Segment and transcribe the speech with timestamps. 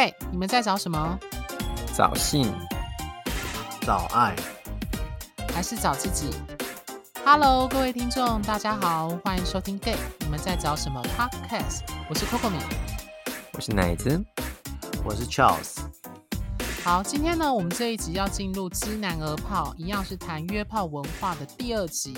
[0.00, 1.18] gay，你们在找什么？
[1.94, 2.50] 找性，
[3.82, 4.34] 找爱，
[5.52, 6.30] 还是找自己
[7.22, 11.82] ？Hello，各位听众，大家好，欢迎收听 gay，你们在找什么 Podcast？
[12.08, 12.56] 我是 Coco 米，
[13.52, 14.18] 我是奶子，
[15.04, 15.76] 我是 Charles。
[16.82, 22.16] 好，今天呢，我们这一集要进入知难而炮，一样是谈约炮文化的第二集。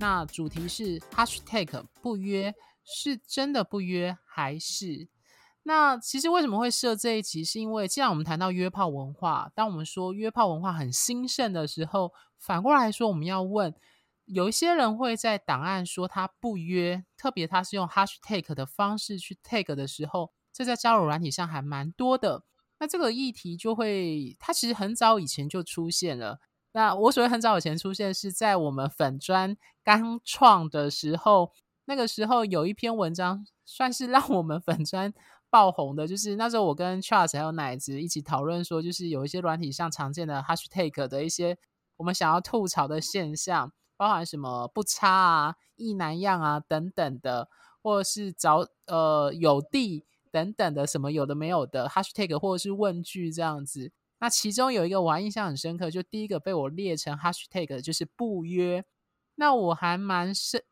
[0.00, 2.52] 那主题是 Hashtag 不约，
[2.84, 5.06] 是真的不约还是？
[5.62, 7.44] 那其实为什么会设这一集？
[7.44, 13.74] 是因为既然我们谈到约炮文化，当我们说约炮文化很兴盛的时候，反过来说，我们要问，
[14.24, 22.44] 有一些人会在档案说他不约，特别他是用 hashtag 的方式去 tag 的时候，这在交友软体上还蛮多的。
[22.78, 26.40] 那这个议题就会，它其实很早以前就出现了。
[26.72, 29.54] 那我所谓很早以前出现，是在我们粉专
[29.84, 31.52] 刚创的时候，
[31.84, 35.12] 那个时候有一篇文章，算是让我们粉专。
[35.50, 41.58] 爆红的就是那时候，我跟 Charles 还有奶子一起讨论说，就是有一些软体上常见的 hashtag 的一些
[41.96, 47.48] 我们想要吐槽的现象，包含什么不差啊、意难样啊等等的，
[47.82, 53.90] 或者是找呃有地等等的什么有的没有的 hashtag 或者是问句这样子。
[54.20, 58.84] 那其中有一个我还印象很深刻，就第一个被我列成 hashtag 的就是不约。
[59.34, 60.62] 那我还蛮深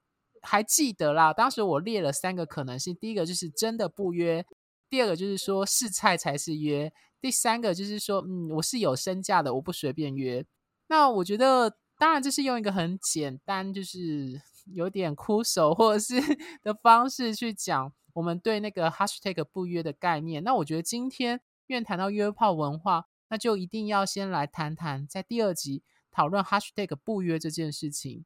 [0.42, 4.46] 还记得啦，当时我列了三个可能性，第一个就是真的不约。
[4.88, 10.44] 第二个就是说试菜才是约，第三个就是说，嗯，我是有身价的，我不随便约。
[10.88, 14.40] 那我觉得，当然这是用一个很简单，就是
[14.72, 16.14] 有点枯手或者是
[16.62, 20.42] 的方式去讲我们对那个 hashtag 不约的概念。
[20.42, 28.24] 那我觉得今天愿谈到约炮文化，那就一定要先来谈谈，在第二集讨论 hashtag 不约这件事情。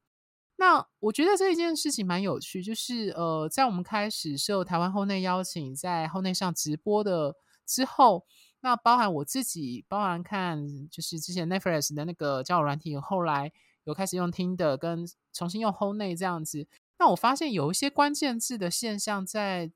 [0.55, 8.25] 那我觉得这一件事情蛮有趣，就是呃，在我们开始受台湾后内邀请，在后内上直播的之后，
[8.61, 13.51] 那包含我自己，包含看就是之前 Netflix 的那个交友软体，后来
[13.83, 16.67] 有开始用 Tinder 跟重新用后内这样子，
[16.99, 19.71] 那我发现有一些关键字的现象，在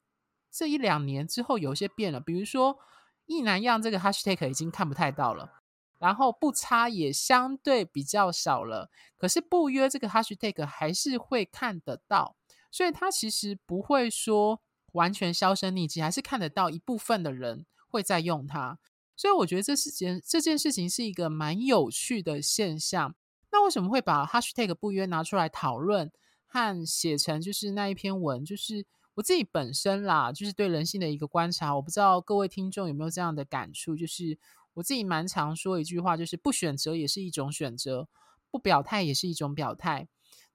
[0.51, 2.77] 这一两年之后有一些变了，比如说
[3.25, 5.56] 一南样这个 Hashtag 已经看不太到了。
[5.99, 12.35] 然后不差也相对比较少了，可是不约这个 hashtag 还是会看得到，
[12.69, 18.77] 所以它其实不会说完全销声匿迹，还是看得到一部分的人会在用它。
[19.15, 23.15] 所以我觉得这是件这件事情是一个蛮有趣的现象。
[23.51, 26.11] 那为什么会把 hashtag 不约拿出来讨论
[26.45, 28.45] 和写成就是那一篇文？
[28.45, 28.85] 就是
[29.15, 31.75] 我自己本身啦，就是对人性的一个观察。
[31.75, 34.37] 我不知道各位听众有没有这样的感触，就是。
[34.77, 38.07] 我自己蛮常说一句话，就是不选择也是一种选择，
[38.51, 40.07] 不表态也是一种表态。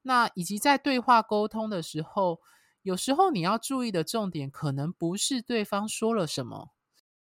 [0.03, 2.41] 那以及在对话沟通的时候，
[2.83, 6.71] 有时候你要注意的重点，可能不是对方说了什么，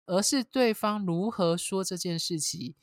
[0.08, 2.76] 而是对方如何说这件事情，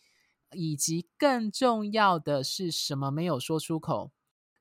[0.53, 4.13] 以及更重要的是什么没有说出口。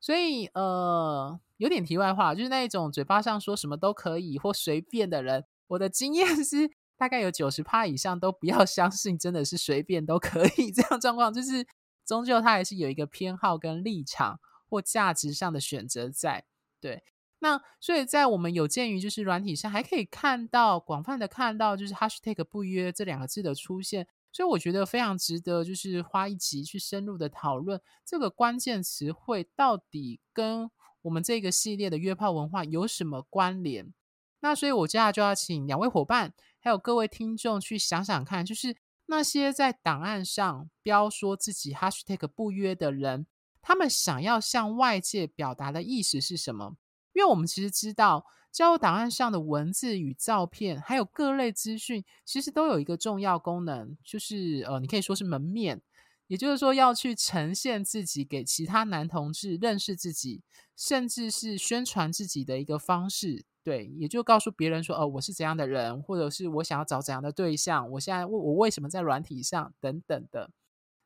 [0.02, 6.72] 所以，呃，有点题外话，就是那一种嘴巴上说什么都可以或随便的人，我的经验 是。
[6.98, 11.68] 大概有九十趴以上都不要 相信，真的是随便都可以这样状况，就是
[12.06, 14.40] 终究他还是有一个偏好跟立场
[14.70, 16.46] 或价值上的选择在。
[16.80, 17.04] 对，
[17.40, 30.70] 那所以在我们有鉴于就是软体上还可以看到广泛的看到就是 hashtag 不约这两个字的出现，所以我觉得非常值得就是花一集去深入的讨论这个关键词汇到底跟
[31.02, 33.94] 我们这个系列的约炮文化有什么关联。
[34.42, 36.34] 那所以我接下来就要请两位伙伴。
[36.66, 43.28] 还有各位听众去想想看，就是那些在档案上标说自己 hashtag 不约的人，
[43.62, 46.76] 他们想要向外界表达的意思是什么？
[47.14, 55.84] 因为我们其实知道，交友档案上的文字与照片，还有各类资讯，其实都有一个重要功能，就是呃，你可以说是门面，
[56.26, 60.42] 也就是说要去呈现自己给其他男同志认识自己，
[60.76, 63.46] 甚至是宣传自己的一个方式。
[63.66, 70.52] 对，也就告诉别人说，哦，我是怎样的人，或者是我想要找怎样的对象，我现在我我为什么在软体上等等的。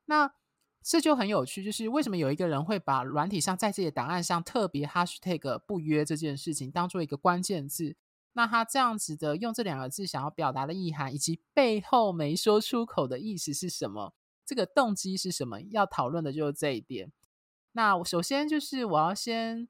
[0.07, 0.29] 那
[0.83, 7.95] 这就很有趣，就是为什么有一个人会把软体上在自己的档案上特别 hashtag 不约这件事情当做一个关键字？
[8.33, 14.13] 那他这样子的用这两个字想要表达的意涵，以及背后没说出口的意思是什么？
[14.45, 15.61] 这个动机是什么？
[15.61, 17.13] 要讨论的就是这一点。
[17.71, 19.69] 那首先就是我要先。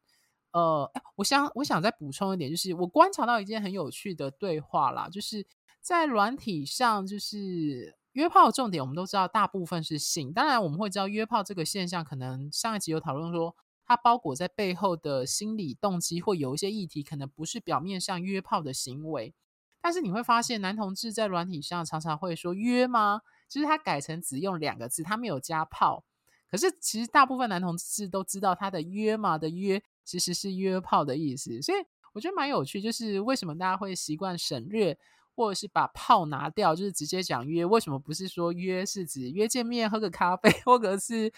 [0.51, 5.45] 呃，我想我想再补充一点，就是我观察到一件很有趣的对话啦，就是
[5.81, 10.33] 在软体上，就是约炮的重点，我们都知道大部分是性。
[10.33, 13.55] 当然，我们会知道约炮这个现象，可能上一集有讨论说，
[13.85, 19.33] 它包裹在背后的心理动机，或有一些议题，可能不是表面上约炮的行为。
[19.81, 26.03] 但是你会发现，男同志在软体上常常会说“约吗”，就是他改成只用两个字，他没有加炮。
[26.51, 31.61] 可是其实大部分男同志都知道，他的“约吗”的“约”其实是约炮的意思。
[31.61, 31.77] 所以
[32.13, 34.97] 我觉得蛮有趣，就是为什么大家会习惯省略，
[35.35, 37.65] 或者是把炮拿掉，就是直接讲约？
[37.65, 41.31] 为什么不是说约是指约见面、喝个咖啡，或者是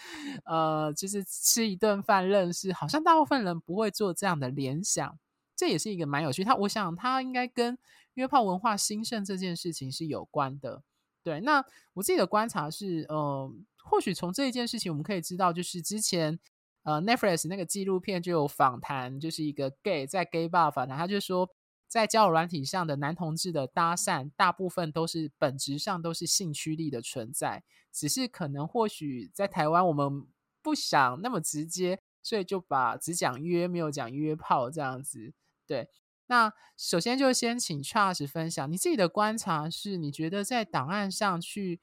[0.44, 2.72] 呃，就是吃一顿饭认识？
[2.72, 5.18] 好像大部分人不会做这样的联想。
[5.54, 7.78] 这也是一个蛮有趣，他我想他应该跟
[8.14, 10.82] 约炮文化兴盛这件事情是有关的。
[11.22, 13.48] 对，那我自己的观察是，呃，
[13.84, 16.40] 或许从这一件事情我们可以知道，就是之前
[16.82, 21.48] 呃 Netflix 那个纪录片就有访谈，就是一个 gay 在 gay bar 访谈，他就说
[21.86, 27.62] 在交友软体上的男同志的搭讪，大部分都是本质上都是性驱力的存在，
[27.92, 30.26] 只是可能或许在台湾我们
[30.62, 35.34] 不想那么直接，所以就把只讲约，没有讲约炮这样子。
[35.66, 35.88] 对，
[36.26, 41.80] 那首先就先请 Charles 分享你自己的观察，是你觉得在档案上去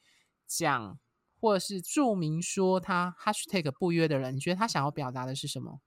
[0.47, 0.99] 讲，
[1.39, 5.81] 或者是注明说他 hashtag 不约的人，你觉得他想要表达的是什么？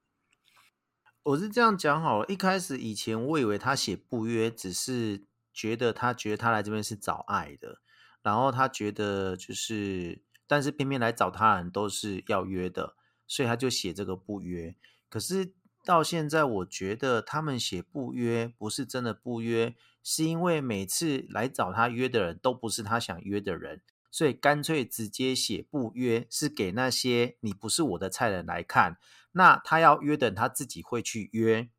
[1.23, 7.81] 我是这样讲好了，一开始以前我以为他写不约，只是觉得他觉得他来这边是找爱的，
[8.23, 12.97] 然后他觉得就是，但是偏偏来找他人都是要约的，
[13.27, 14.75] 所以他就写这个不约，
[15.09, 15.55] 可是。
[15.85, 28.99] 到现在，我觉得他们写不约不是真的不约，是因为每次来找他约的人都不是他想约的人，所以干脆直接写不约，是给那些你不是我的菜人来看。
[29.33, 31.71] 那他要约的人，他自己会去约。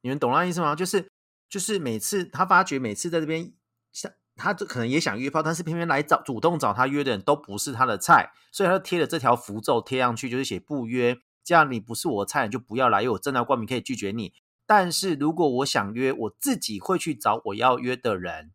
[0.00, 0.76] 你们懂那意思吗？
[0.76, 1.10] 就是
[1.50, 3.52] 就是每次他发觉每次在这边
[3.92, 11.18] 想，他可能也想约炮，但是偏偏来找主动找他约的人都不是他的菜，所以他就贴了这条符咒贴上去，就是写不约。
[11.44, 14.32] 这样你不是我的菜，你就不要来，因为我正大光明可以拒绝你。
[14.64, 18.52] 但是如果我想约，我自己会去找我要约的人，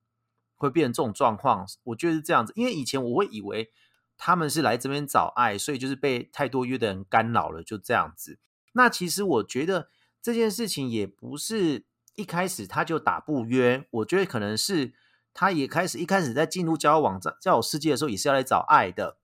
[0.57, 1.65] 会变成这种状况。
[1.83, 3.71] 我觉得是这样子，因为以前我会以为
[4.17, 8.39] 他们是来这边找爱，所以就是被太多约的人干扰了，就这样子。
[8.73, 9.89] 那其实我觉得
[10.21, 14.93] 这件事情也不是一开始他就打不约，我觉得可能是
[15.33, 19.17] 他也开始一开始在进入交友网站、交友世界的时候，也是要来找爱的。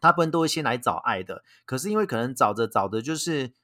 [0.00, 3.54] 大部分都会先来找爱的，可是因为可能找着找着就是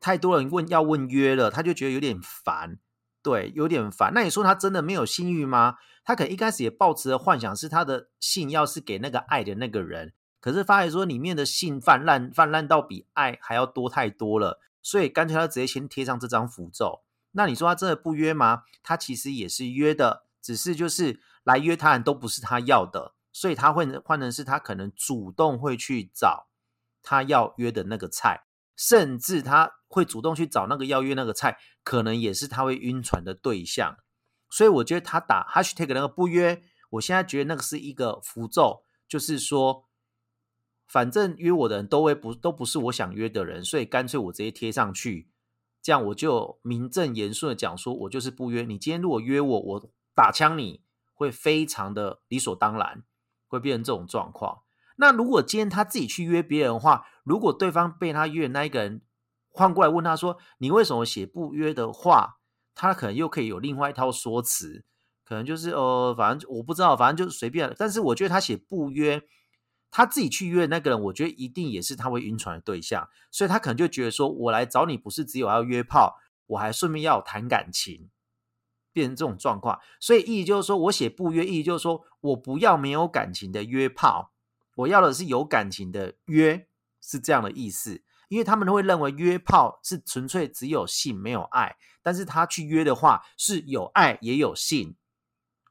[0.00, 2.78] 太多人问要问约了，他就觉得有点烦，
[3.22, 4.12] 对，有点烦。
[4.14, 5.76] 那你说他真的没有性欲吗？
[6.04, 17.02] 他可能一开始也抱持的幻想，是他的性要是给那个爱的那个人，可是发现说里面的性泛滥，泛滥到比爱还要多太多了，所以干脆他直接先贴上这张符咒。
[17.32, 18.62] 那你说他真的不约吗？
[18.82, 23.14] 他其实也是约的，只是就是来约他人都不是他要的。
[23.32, 26.48] 所以他会换成是，他可能主动会去找
[27.00, 28.42] 他要约的那个菜，
[28.74, 33.98] 甚至他会主动去找那个要约那个菜，可能也是他会晕船的对象。
[34.48, 39.84] 所以我觉得他打 hashtag 那个不约，我现在觉得那个是一个符咒，就是说，
[40.86, 45.28] 反正约我的人都会不都不是我想约的人，所以干脆我直接贴上去，
[45.82, 48.78] 这样我就名正言顺的讲说，我就是不约你。
[48.78, 50.82] 今天如果约我，我打枪你
[51.12, 53.02] 会非常的理所当然。
[53.50, 54.60] 会变成这种状况。
[54.94, 59.02] 那如果今天他自己去约别人的话，如果对方被他约的那一个人
[59.50, 62.38] 换过来问他说：“你为什么写不约的话？”
[62.74, 64.84] 他可能又可以有另外一套说辞，
[65.24, 67.74] 可能就是呃，反正我不知道，反正就是随便。
[67.76, 69.22] 但是我觉得他写不约，
[69.90, 78.08] 他自己去约的那个人，我觉得一定也是他会晕船的对象，所以他可能就觉得说：“我来找你不是只有要约炮，我还顺便要谈感情。”
[78.92, 84.32] 变成这种状况，所以意义就是说，我写不约，意义就是说我不要没有感情的约炮，
[84.74, 86.66] 我要的是有感情的约，
[87.00, 88.02] 是这样的意思。
[88.30, 94.94] 因为他们都会认为约炮是纯粹只有性没有爱，但是他去约的话是有爱也有性。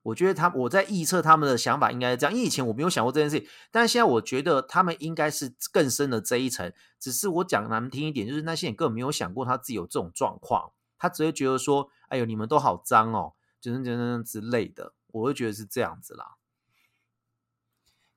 [0.03, 6.71] 我觉得他我在预测他们的想法应该是这样，因为以前我没有想过这件事情，但是现在我觉得他们应该是更深的这一层。
[6.99, 10.73] 只是我讲难听一点，就是那些人根本没有想过他自己有这种状况。
[10.97, 16.35] 他只会觉得说：“哎呦，你们都好脏哦，等等等等之类的。”我会觉得是这样子啦。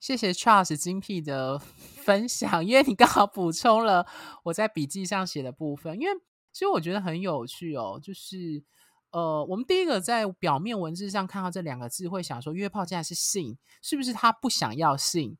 [0.02, 4.04] 谢谢 Charles 精辟的分享，因为你刚好补充了
[4.42, 5.94] 我在笔记上写的部分。
[6.00, 6.12] 因为
[6.52, 8.64] 其实我觉得很有趣哦，就是
[9.12, 15.38] 呃，我们第一个在表面文字上看到这两个字，会想说约炮竟然是性，是不是他不想要性？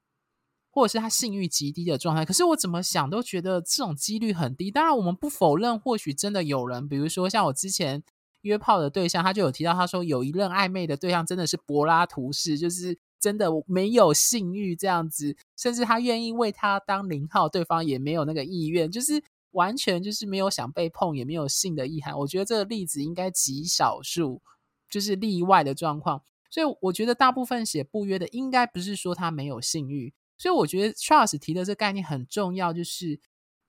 [0.71, 4.71] 或者是他性欲极低的状态，可是我怎么想都觉得这种几率很低。
[4.71, 8.01] 当然，我们不否认，或许真的有人，比如说像我之前
[8.43, 22.19] 约炮的对象，他就有提到，他说有一任暧昧的对象真的是柏拉图式，就是真的没有性欲这样子，甚至他愿意为他当零号，对方也没有那个意愿，就是完全就是没有想被碰，也没有性的意涵。
[22.19, 24.43] 我觉得这个例子应该极少数，
[24.91, 26.23] 就是例外的状况。
[26.51, 30.13] 所以我觉得大部分写不约的，应该不是说他没有性欲。
[30.37, 33.21] 所以我觉得 Charles 提的这个概念很重要，就是。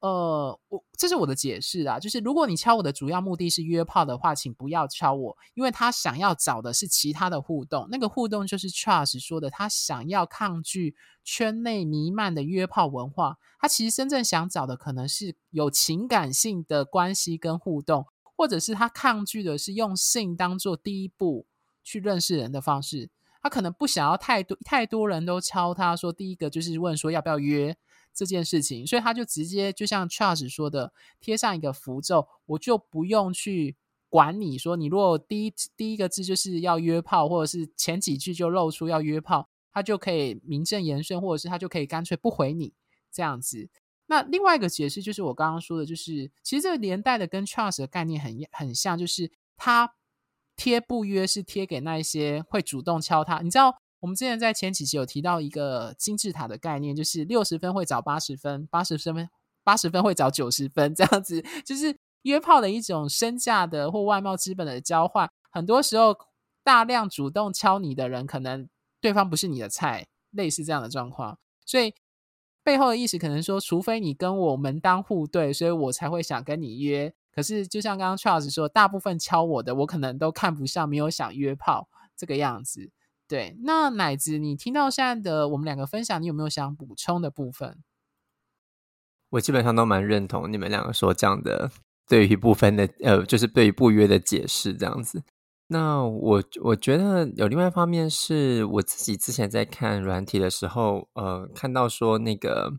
[0.04, 10.94] 呃，我这是我的解释啊，就是如果你敲我的主要目的是约炮的话，请不要敲我，因为他想要找的是其他的互动，那个互动就是 Charles 说的，他想要抗拒
[11.24, 18.06] 圈内弥漫的约炮文化，他其实真正想找的可能是有情感性的关系跟互动，
[18.36, 21.46] 或者是他抗拒的是用性当做第一步
[21.82, 23.10] 去认识人的方式，
[23.42, 27.78] 他可能不想要太多太多人都敲他说，第一个就是问说要不要约。
[28.14, 33.76] 这件事情，所以他就直接就像 Charles 说的，贴上一个符咒，我就不用去
[34.10, 42.74] 管你说，你如果第一第一个字就是要约炮，或者是前几句就露出要约炮，他就可以名正言顺，或者是他就可以干脆不回你
[43.12, 43.70] 这样子。
[44.06, 49.96] 那另外一个解释就是我刚刚说的，就是其实这个连带的跟 Charles 的概念很很像，就是他
[50.56, 53.83] 贴不约是贴给那些会主动敲他，你知道。
[54.04, 59.30] 我们之前在前几集有提到一个金字塔的概念，就是六十分会找八十分，八十分
[59.64, 65.32] 八十分会找九十分， 这样子就是约炮的一种身价的或外貌资本的交换。
[65.50, 66.18] 很多时候，
[66.66, 68.68] 大量主动敲你的人，可能
[69.00, 71.40] 对方不是你的菜，类似这样的状况。
[71.66, 71.94] 所以
[72.62, 77.14] 背后的意思可能说，除非你跟我门当户对，所以我才会想跟你约。
[77.32, 82.92] 可是就像刚刚 Charles 说，大部分敲我的，我可能都看不上，没有想约炮这个样子。
[83.34, 87.80] 对，那奶子，你听到现在的我们两个分享，你有没有想补充的部分？
[89.32, 91.72] 我基本上都蛮认同你们两个说这样的，
[92.08, 95.24] 对于部分的呃，就是对于不约的解释这样子。
[95.66, 102.72] 那我我觉得有另外一方面是我自己之前在看软体的时候，呃，看到说那个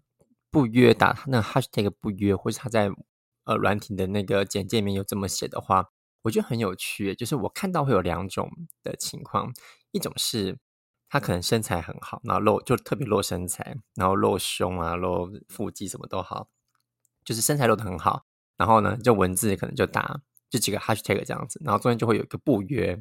[0.53, 2.89] 不约打那 hashtag 不约，或者他在
[3.43, 5.89] 呃软体的那个简介里面有这么写的话，
[6.25, 7.15] 我觉得很有趣。
[7.15, 8.51] 就是我看到会有两种
[8.83, 9.53] 的情况。
[9.93, 10.59] 一种是
[11.09, 16.49] 他可能身材很好，然后露就特别露身材，然后露胸啊、露腹肌什么都好，
[17.25, 18.27] 就是身材露得很好。
[18.57, 23.01] 然后呢，就文字可能就打就几个 hashtag 这样子，然后中间就会有一个不约。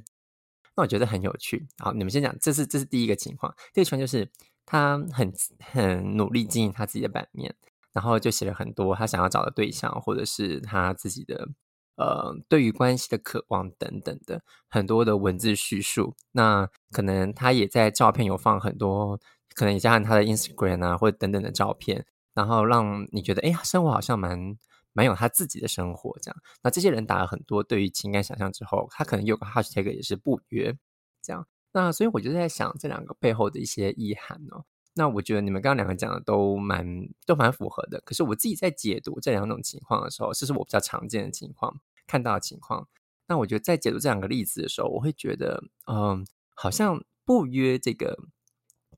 [0.75, 1.67] 那我觉得很有趣。
[1.79, 3.51] 好，你们先讲，这是这是第一个情况。
[3.73, 4.31] 第二个情况就是
[4.67, 7.55] 他很很努力经营他自己的版面，
[7.91, 11.49] 然后就写了很多他想要找的对象，或者是他自己的。
[11.95, 19.19] 呃，对于关系的渴望等等的很多的文字叙述，那可能他也在照片有放很多，
[19.53, 24.57] 可能也加上他的 Instagram 啊，或者等等的照片，然后让你觉得，哎，生活好像蛮
[24.91, 26.37] 蛮有他自己的生活这样。
[26.63, 30.75] 那这些人打了很多对于情感想象之后，他可能有个 hashtag 也是不约
[31.21, 31.47] 这样。
[31.71, 34.65] 那所以我就在想这两个背后的一些意涵哦。
[34.95, 36.85] 那我觉得你们刚刚两个讲的都蛮
[37.25, 42.87] 都蛮符合的，可是我自己在解读这两种情况的时候，这是我比较常见的情况，看到的情况。
[43.27, 46.23] 那我觉得在解读这两个例子的时候，我会觉得，嗯，
[46.53, 48.19] 好像“不约”这个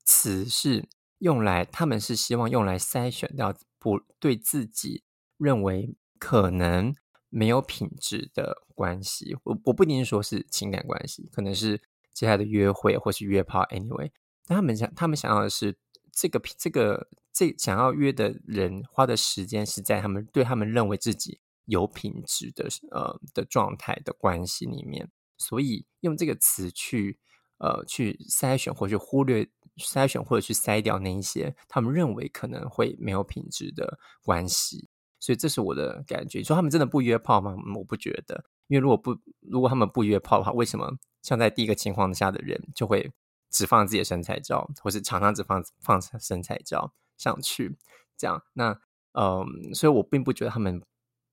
[0.04, 5.04] 词是用来，他们是希望用来筛选掉不对自己
[5.38, 6.94] 认为可能
[7.30, 9.38] 没有品质的关系。
[9.44, 11.78] 我我不一定说是情感关系，可能是
[12.12, 14.12] 接下来的约会或是约炮，anyway。
[14.46, 15.78] 但他们想，他们想要的是。
[16.16, 27.20] 这个这个这想要约的人花的时间是在他们对他们认为自己有品质的呃的状态的关系里面，所以用这个词去
[27.58, 29.46] 呃去筛选或者忽略
[29.78, 34.88] 筛选或者去筛掉那一些他们认为可能会没有品质的关系，
[35.20, 36.38] 所以这是我的感觉。
[36.38, 37.54] 你说他们真的不约炮吗？
[37.76, 43.12] 我不觉得，因为如果不如果他们不约炮的话，为什么像在第一个情况下的人就会？
[43.56, 47.78] 只放自己的身材照，或是常常只放放身材照上去，
[48.18, 48.78] 这样那
[49.14, 50.84] 嗯，所以我并不觉得他们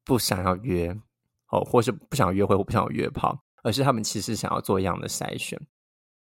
[0.05, 0.97] 不想要约
[1.49, 5.61] 哦，或是不想约会，或不想要约炮，而是他们其实想要做一样的筛选。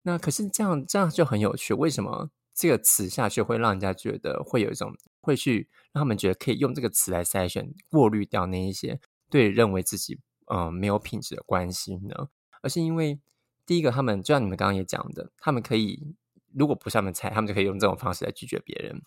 [0.02, 10.18] 那可是这样这样就很有趣，为什么这个词下去会让人家觉得会有一种会去让他们觉得可以用这个词来筛选，过滤掉那一些对认为自己
[10.52, 12.28] 嗯没有品质的关系呢？
[12.60, 13.20] 而是因为。
[13.64, 16.14] 第一个，他们就像你们刚刚也讲的，他们可以
[16.52, 19.00] 如果不是他们菜，他们就可以用这种方式来拒绝别人，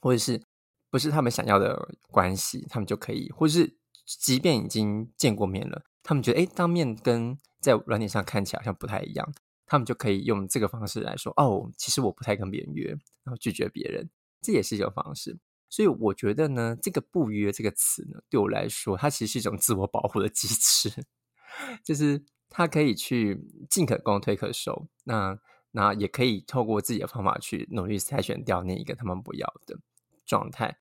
[0.00, 0.42] 或者是
[0.90, 9.32] 不是他们想要的关系，他们就可以，或者是即便已经见过面了，他们觉得哎，当面跟在软体上看起来好像不太一样，
[9.66, 12.90] 他们就可以用这个方式来说，哦，其实我不太跟别人约，
[13.24, 14.08] 然后拒绝别人，
[14.40, 15.38] 这也是一种方式。
[15.68, 21.04] 所以我觉得呢，这个“不约”这个词呢，对我来说，它其实是一种自我保护的机制，
[21.82, 22.24] 就是。
[22.56, 25.38] 他可以去进可攻退可守，那
[25.72, 29.78] 那也可以透过自己的方法去努力筛选掉那一个他们不要的
[30.24, 30.78] 状态。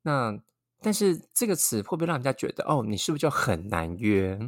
[0.00, 0.40] 那
[0.80, 4.38] 但是这个词会不会让人家觉得哦，你是不是就很难约？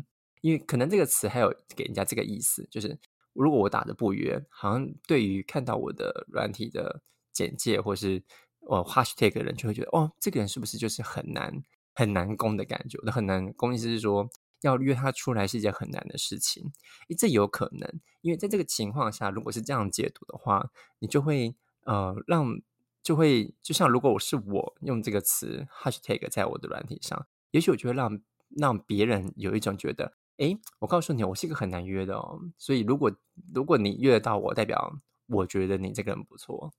[0.40, 2.98] 因为可能这个词还有给人家这个意思，就是
[3.34, 8.22] 如果我打的不约，好像对于看到我的软体的简介或是
[8.60, 12.96] 我 hashtag 的人，就会觉得哦，这个人是不是就是很难很难攻的感觉？
[13.00, 16.72] 我的很难攻意思是说，要约他出来是一件很难的事情。
[17.18, 22.60] 这有可能，因为在这个情况下，如果是这样解读的话，你就会呃让
[23.02, 30.14] 就会就像如果我是我用这个词 hashtag 在我的软体上，也许我就会让让别人有一种觉得。
[30.36, 32.40] 诶，我告诉你，我是一个很难约的哦。
[32.56, 33.14] 所以，如果
[33.52, 36.72] 如果你约得到我，代表我觉得你这个人不错，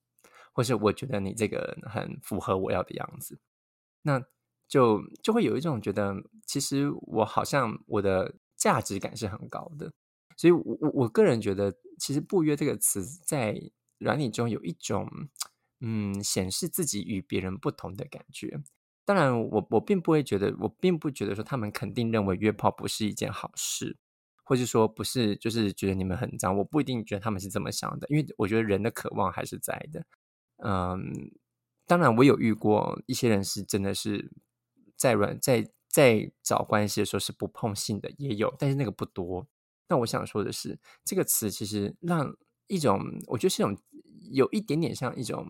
[0.52, 3.38] 或是我觉得你这个人很符合我要的样子，
[4.02, 4.24] 那
[4.72, 6.16] 就就会有一种觉得，
[6.48, 9.92] 其实我好像我的价值感是很高的。
[10.38, 13.62] 所以我，我我个人觉得，其实“不约”这个词在
[13.98, 15.10] 软体中有一种
[15.82, 18.62] 嗯，显示自己与别人不同的感觉。
[19.04, 23.98] 当然我，我我并不会觉得，我并不觉得说他们肯定认为约炮不是一件好事，
[24.46, 26.58] 或者说不是，就是觉得你们很脏。
[26.58, 30.06] 我不一定觉得他们是这么想的，因为我觉得人的渴望还是在的。
[30.64, 31.12] 嗯，
[31.86, 34.32] 当然，我有遇过一些人是真的是
[35.02, 39.48] 在软在在找关系的时候是不碰性的，也有，但是那个不多。
[39.88, 42.36] 但我想说的是，这个词其实让
[42.68, 43.78] 一种，我觉得是一种
[44.32, 45.46] 有一点点像一种。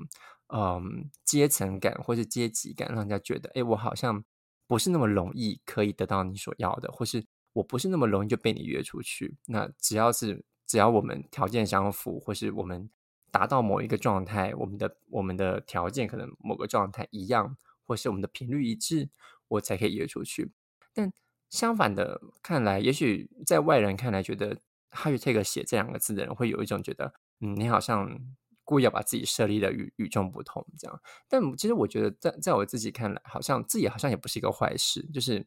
[0.53, 4.21] 嗯，阶层感或是阶级感，让人家觉得，哎，我好像
[4.67, 9.37] 不是那么容易可以得到你所要的，或是我不是那么容易就被你约出去。
[9.45, 12.89] 那只要是只要我们条件相符，或是我们
[13.31, 17.55] 达到某一个状态，我们的我们的条件可能某个状态一样，
[17.87, 19.09] 或是我们的频率一致，
[19.51, 20.51] 我才可以约出去。
[20.93, 21.13] 但
[21.49, 24.57] 相反的看来，也许在外人看来，觉得
[24.91, 28.19] hashtag 写这两个字的人会有一种觉得，嗯，你好像。
[28.63, 31.01] 故意要把自己设立的与与众不同，这样。
[31.27, 35.05] 但其实我觉得在，在我自己看来，好像自己好像也不是一个坏事。
[35.11, 35.45] 就是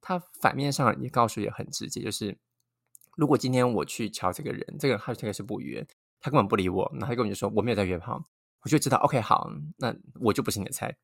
[0.00, 2.38] 他反面上也告诉也很直接，就是
[3.14, 5.86] 如果今天我去敲这个人，这个他这个是不约，
[6.18, 8.24] 他根本不理我，然后他根本就说我没有在约炮，
[8.62, 10.96] 我就知道 OK 好，那我就不是你的菜，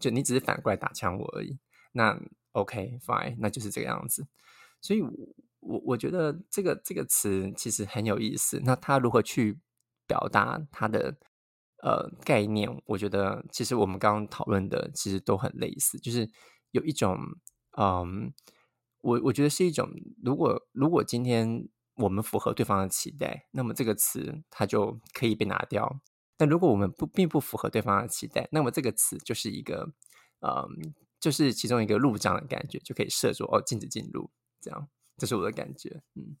[0.00, 1.56] 就你只是反过来打枪我而已。
[1.92, 2.20] 那
[2.52, 4.26] OK fine，那就是这个样子。
[4.80, 5.00] 所以
[5.60, 8.60] 我，我觉得这个这个词其实很有意思。
[8.64, 9.58] 那它如何去？
[10.04, 11.16] 表达它的
[11.82, 16.28] 呃概念，我觉得其实我们刚刚讨论的其实都很类似，就是
[16.72, 17.16] 有一种
[17.78, 18.30] 嗯，
[19.00, 19.88] 我我觉得是一种，
[20.22, 25.86] 如果如果今天我们符合对方的期待，那么这个词它就可以被拿掉；
[26.36, 29.88] 但如果我们不并不符合对方的期待，那么这个词就是一个
[30.40, 30.92] 嗯，
[31.22, 34.28] 就是其中一个路障的感觉，就可以设作哦禁止进入，
[34.60, 36.36] 这样，这是我的感觉，嗯。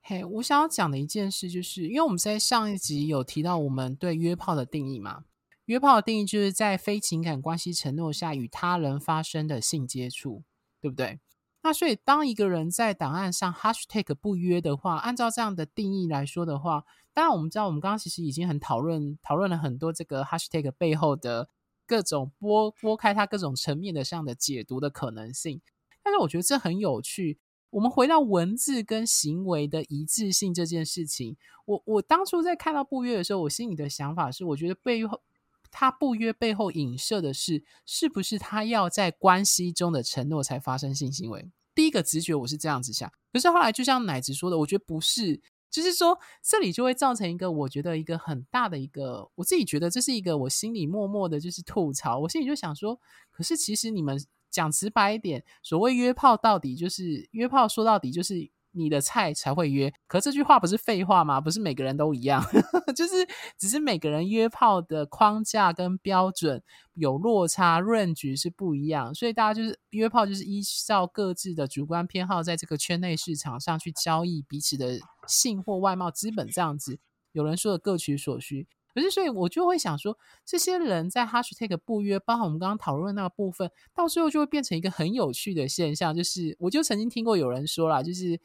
[0.00, 5.24] 嘿，我想要讲的一件事，就是因为我们在上一集有提到我们对约炮的定义嘛，
[5.66, 10.42] 约炮的定义就是在非情感关系承诺下与他人发生的性接触，
[10.80, 11.20] 对不对？
[11.60, 21.50] 那所以当一个人在档案上 hashtag 不约的话，按照这样的定义来说的话，当然我们知道，我们刚刚其实已经很讨论讨论了很多这个 hashtag 背后的
[21.90, 25.60] 各种拨拨开它各种层面的这样的解读的可能性，
[26.04, 27.40] 但是我觉得这很有趣。
[27.70, 35.20] 我们回到文字跟行为的一致性这件事情，我我当初在看到不约的时候，我心里的想法是，我觉得背后
[35.68, 41.50] 他不约背后影射的是，是不是他要在关系中的承诺才发生性行为？
[41.74, 45.40] 第一个直觉我是这样子想，可是后来就像奶子说的，我觉得不是，
[45.70, 54.20] 就是说这里就会造成一个我觉得一个很大的一个，我自己觉得这是一个我心里默默的就是吐槽，我心里就想说，可是其实你们。
[54.50, 59.92] 讲直白一点，所谓约炮到底就是约炮，说到底就是你的菜才会约。
[60.06, 61.40] 可这句话不是废话吗？
[61.40, 62.42] 不是每个人都一样，
[62.94, 63.26] 就是
[63.58, 66.62] 只是每个人约炮的框架跟标准
[66.94, 69.14] 有落差，range 是不一样。
[69.14, 76.98] 所以大家就是约炮，就是依照各自的主观偏好，在这个圈内市场上去交易彼此的性或外貌资本这样子。
[77.32, 78.66] 有人说的各取所需。
[78.92, 88.40] 可是，所以我就会想说，这些人在 hashtag 不约，包括我们刚刚讨论那个部分，到最后就会变成一个很有趣的现象，就是我就曾经听过有人说啦，就是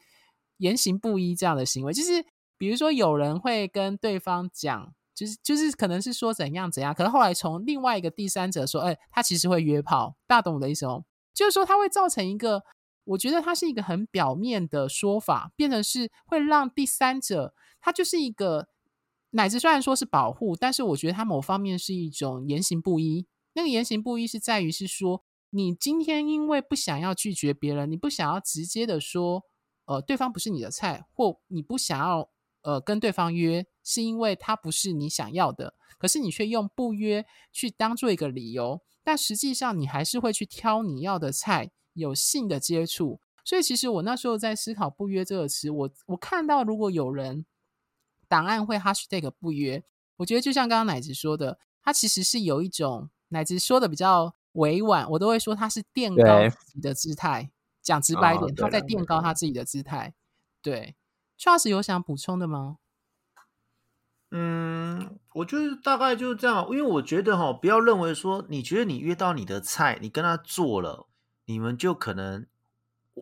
[0.58, 2.24] 言行不一这样的行为，就是
[2.56, 11.04] 比如说有人会跟对方讲，就是就是可能是说怎样怎样，可是后来从另外一个第三者说，哎，他其实会约炮，大家懂我的意思哦？
[11.34, 12.62] 就是说他会造成一个，
[13.04, 18.68] 我觉得他是一个很表面的说法，变成是会让第三者，他就是一个。
[19.30, 23.26] 乃至虽然说是保护，但是我觉得它某方面是一种言行不一。
[23.52, 29.42] 那个言行不一是在于是说，你今天因为不想要拒绝别人，你不想要直接的说，
[29.86, 32.28] 呃，对方不是你的菜，或你不想要
[32.62, 35.74] 呃跟对方约，是因为他不是你想要的。
[35.98, 43.20] 可是你却用不约去当做一个理由，但实际上你还是会去挑你要的菜，有性的接触。
[43.44, 47.46] 所以其实我那时候在思考“不约”这个词，我我看到如果有人
[48.28, 49.84] 档案会 hashtag 不约，
[50.16, 57.52] 我觉得就像刚刚奶子说的，他其实是有一种奶子说的比较委婉，我都会说他是垫高自己的姿态。
[57.86, 60.12] 讲直白一点，他在垫高他自己的姿态。
[60.60, 60.96] 对
[61.38, 62.78] ，Charles 有想补充的吗？
[64.32, 71.06] 嗯，我就是大概就是这样，因为我觉得哈，不要认为说你觉得你约到你的菜，你跟他做了，
[71.44, 72.48] 你们就可能，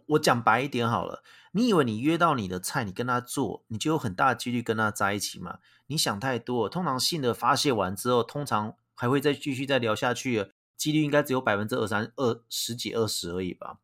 [0.07, 1.23] 我讲白一点好了，
[1.53, 5.59] 你以为你约到你的菜，你跟他做，你就有很大的几率跟他在一起嘛？
[5.89, 13.81] 你想太多了，通常性的发泄完之后，通常还会再继续再聊下去的几率应该只有百分之二三二十几二十而已吧，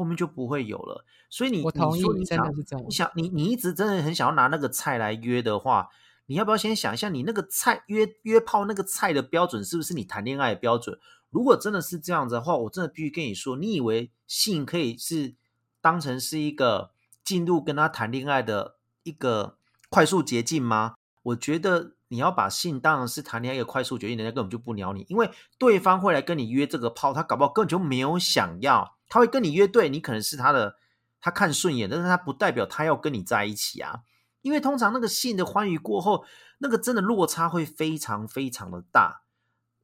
[0.00, 1.04] 后面就不会有了。
[1.28, 5.88] 所以你我同意，你说你想真的是这样，你想你你一直真的很想要拿那个菜来约的话。
[6.26, 10.96] 你要不要先想一下，你那个菜约约炮那个菜的标准是不是你谈恋爱的标准？
[11.28, 15.34] 如果真的是这样子的话，我真的必须跟你说，你以为性可以是
[15.80, 16.92] 当成是一个
[17.24, 19.56] 进入跟他谈恋爱的一个
[19.88, 20.94] 快速捷径吗？
[21.24, 30.74] 我觉得你要把性当成是谈恋爱一个快速决定，人家根本就不鸟你，因为对方会来跟你约这个炮，他搞不好根本就没有想要，他会跟你约，对你可能是他的
[31.20, 34.00] 他看顺眼，但是他不代表他要跟你在一起啊。
[34.42, 36.24] 因为通常那个性的欢愉过后，
[36.58, 39.22] 那个真的落差会非常非常的大。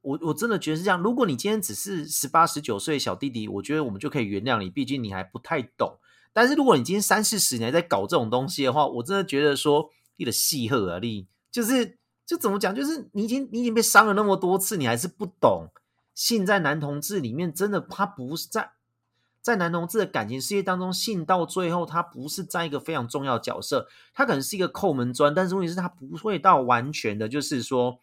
[0.01, 1.01] 我我真的觉得是这样。
[1.01, 5.99] 如果你今天只是十八十九岁小弟弟，我觉得我们就可以原谅你，毕竟你还不太懂。
[6.33, 15.69] 但是如果你今天三四十年在搞这种东西的话，我真的觉得说你的戏贺啊，你就是就怎么讲，就是你已经你已经被伤了那么多次，你还是不懂
[16.13, 18.73] 性在男同志里面真的他不是在。
[19.39, 27.97] 在男同志的感情世界当中，性到最后，他不是占一个非常重要的角色，他可能是一个扣门砖，但是问题是，他不会到完全的，就是说，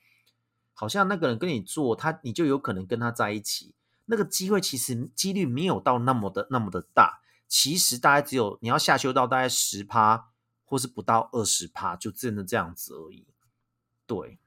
[0.73, 3.75] 好像那个人跟你做，他你就有可能跟他在一起，
[4.07, 10.29] 那个机会其实几率没有到那么的那么的大，其实大概只有你要下修到大概十趴，
[10.65, 13.27] 或是不到二十趴，就真的这样子而已。
[14.07, 14.39] 对，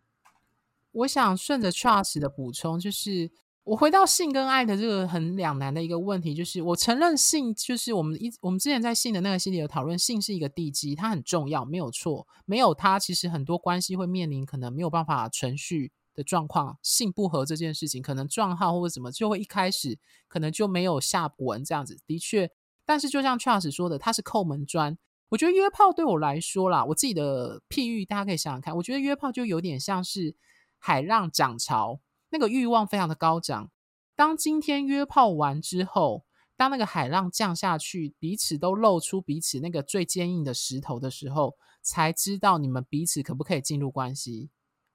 [0.91, 3.31] 我想顺着 Charles 的补充，就是。
[3.67, 22.49] 我回到性跟爱的这个很两难的一个问题，就是我承认性就是我们一我们之前在性的那个系列有讨论，性是一个地基，它很重要，没有错，没有它，其实很多关系会面临可能没有办法存续的状况，性不合这件事情，可能撞号或者什么，就会一开始可能就没有下文这样子，的确，
[22.85, 24.97] 但是就像 Charles 说的，它是扣门砖。
[25.29, 30.35] 我觉得约炮对我来说啦，我自己的譬喻，大家可以想想看，我觉得约炮就有点像是
[30.79, 31.99] 海浪涨潮。
[32.29, 33.71] 那个欲望非常的高涨。
[34.15, 36.25] 当今天约炮完之后，
[36.57, 44.49] 当那个海浪降下去，彼此都露出彼此那个最坚硬的石头的时候，才知道你们彼此可不可以进入关系。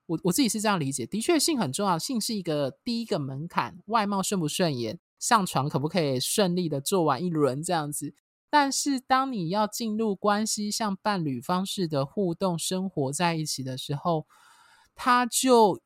[0.07, 8.14] 我我自己是这样理解，的确性很重要，性是一个第一个门槛，外貌顺不顺眼，上床可不可以顺利的做完一轮这样子。
[8.53, 14.27] 但是当你要进入关系，像伴侣方式的互动生活在一起的时候，
[14.95, 15.81] 他就。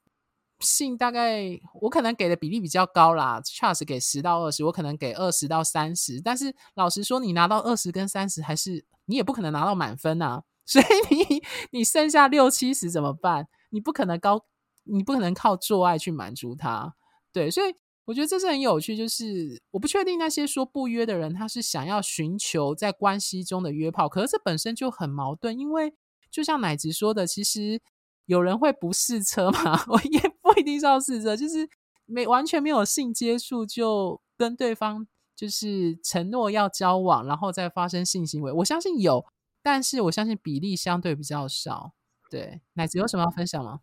[0.59, 6.19] 性大概我可能给的比例比较高啦，Charles 给十到二十，我可能给二十到三十。
[6.19, 10.45] 但是老实说，你拿到二十跟三十，还是你也不可能拿到满分啊。
[10.65, 13.47] 所以你你剩下六七十怎么办？
[13.69, 14.47] 你不可能高，
[14.85, 16.95] 你不可能靠做爱去满足他。
[17.35, 17.75] 对，所以
[18.07, 18.97] 我觉得这是很有趣。
[18.97, 25.59] 就是我不确定那些说不约的人，他是想要寻求在关系中的约炮，可是这本身就很矛盾。
[25.59, 25.93] 因为
[26.31, 27.83] 就像奶子说的，其实。
[28.27, 29.81] 有人会不试车嘛？
[29.87, 31.71] 我也不一定是要试车，就是
[32.07, 38.51] 没完全没有性接触就跟对方就是承诺要交往，然后再发生性行为。
[38.51, 39.25] 我相信有，
[39.63, 41.93] 但是我相信比例相对比较少。
[42.29, 43.83] 对，奶子有什么要分享吗？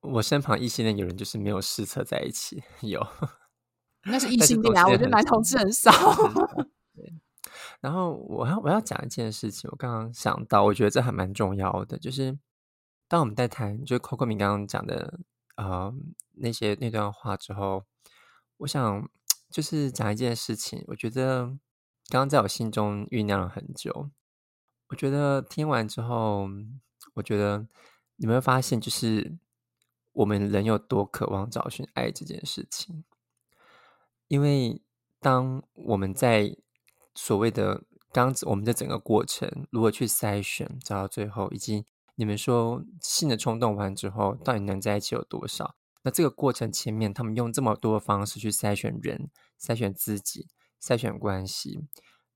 [0.00, 3.00] 我身旁异性恋有人就是没有试车在一起，有，
[4.10, 4.86] 那是异性恋啊。
[4.86, 5.90] 我觉得男同志很少。
[6.94, 7.12] 对，
[7.80, 12.38] 然后我要我要讲一件事情，我刚刚想到，我觉得这还蛮重要的，就是。
[13.10, 15.18] 当我们在谈，就是 Coco 明刚刚讲的，
[15.56, 15.90] 呃，
[16.34, 17.84] 那些那段话之后，
[18.58, 19.08] 我想
[19.50, 20.84] 就是讲一件事情。
[20.88, 21.46] 我觉得
[22.10, 24.10] 刚刚在我心中酝酿了很久。
[24.88, 26.50] 我觉得听完之后，
[27.14, 27.66] 我觉得
[28.16, 29.38] 你们会发现，就是
[30.12, 33.04] 我们人有多渴望找寻爱这件事情。
[34.28, 34.80] 因为
[35.20, 36.56] 当我们在
[37.14, 45.74] 所谓的刚我们的整个过程，如何去筛选，找到最后，以及你们说性的冲动完之后，到底能在一起有多少？
[46.02, 50.46] 那这个过程前面，他们用这么多的方式去筛选人、筛选自己、
[50.80, 51.80] 筛选关系，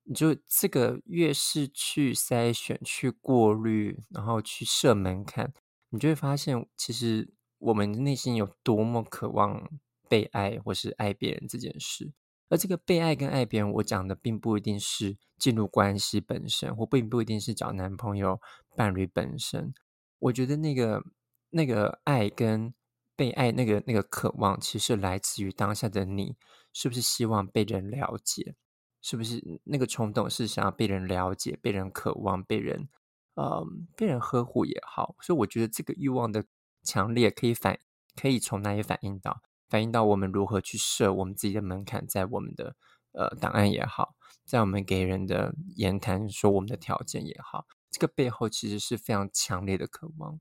[0.05, 5.53] 你就这个越是去筛选、去过滤，然后去设门槛，
[5.91, 9.71] 你就会发现，其实我们的内心有多么渴望
[10.13, 12.13] 被爱，或是爱别人这件事。
[12.51, 18.39] 而这个被爱跟爱别人，我讲的并不一定是进入关系本身，或并不一定是找男朋友、
[18.77, 19.73] 伴侣本身。
[20.19, 21.03] 我觉得那个
[21.49, 22.75] 那个爱跟
[23.17, 26.37] 被爱那个那个渴望，其实来自于当下的你，
[26.75, 28.55] 是不是希望被人了解？
[29.01, 32.91] 是不是那个冲动是想要被人了解、被人渴望、被人
[33.35, 35.17] 呃被人呵护也好？
[35.23, 36.45] 所以我觉得这个欲望的
[36.83, 37.79] 强烈，可以反
[38.15, 39.41] 可以从哪里反映到？
[39.73, 42.77] 反映到我们如何去设我们自己的门槛，在我们的
[43.13, 50.39] 呃档案也好，在我们给人的言谈说我们的条件也好，这个背后其实是非常强烈的渴望。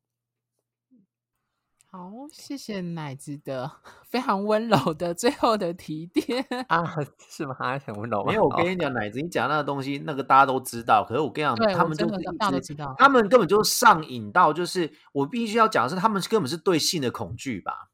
[1.89, 3.71] 好，谢谢奶子的
[4.11, 6.83] 非常温柔的最后的提点啊，
[7.29, 7.55] 是吗？
[7.79, 8.31] 很温柔吗？
[8.31, 11.05] 没有，我跟你讲，奶子，你讲那个东西，那个大家都知道。
[11.07, 17.90] 可是我跟你讲，他们就是大家都知道，他们根本就上瘾到，就是我必须要讲的是，他们根本是对性的恐惧吧。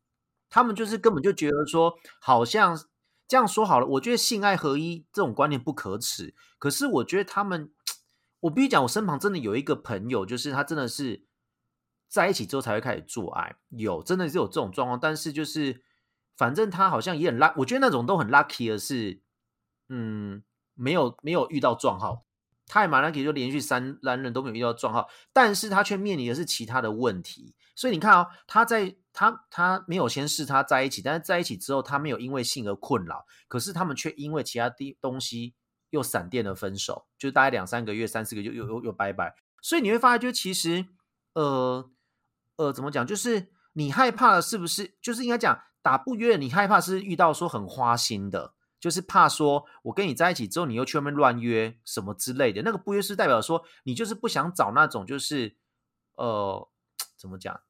[0.49, 2.77] 他们就是根本就觉得说，好像
[3.27, 3.87] 这样说好了。
[3.87, 7.71] 我觉得性爱合一这种观念不可耻，可是我觉得他们，
[8.41, 11.25] 我必须讲，我身旁真的有一个朋友，就是他真的是
[12.07, 14.99] 在一起之后才会开始做爱，有真的是有这种状况。
[14.99, 15.83] 但是就是，
[16.35, 19.21] 反正他好像也很 lucky，我觉得那种都很 lucky 的是，
[19.89, 20.43] 嗯，
[20.75, 22.26] 没有没有遇到撞号，
[22.67, 27.55] 他也蛮 lucky，就连续三三人都没有遇到状况，但是他却面临的是其他的问题。
[27.75, 28.97] 所以你看哦，他在。
[29.19, 35.55] 他他没有先试他在一起，但是在一起之后，他没有因为性而困扰，可是他们却因为其他的东西
[35.89, 39.33] 又闪电的分手，就大概两三个月、三四个月又又又拜拜。
[39.59, 40.85] 所以你会发现，就其实
[41.33, 41.89] 呃
[42.57, 43.07] 呃，怎么讲？
[43.07, 44.95] 就是你害怕的是不是？
[45.01, 52.61] 就是应该讲打不约，你害怕是遇到说很花心的，就是怕说我跟你在一起之后，你又去外面乱约什么之类的。
[52.63, 55.55] 那个不约是代表说你就是不想找那种就是
[56.15, 56.69] 呃
[57.17, 57.61] 怎么讲？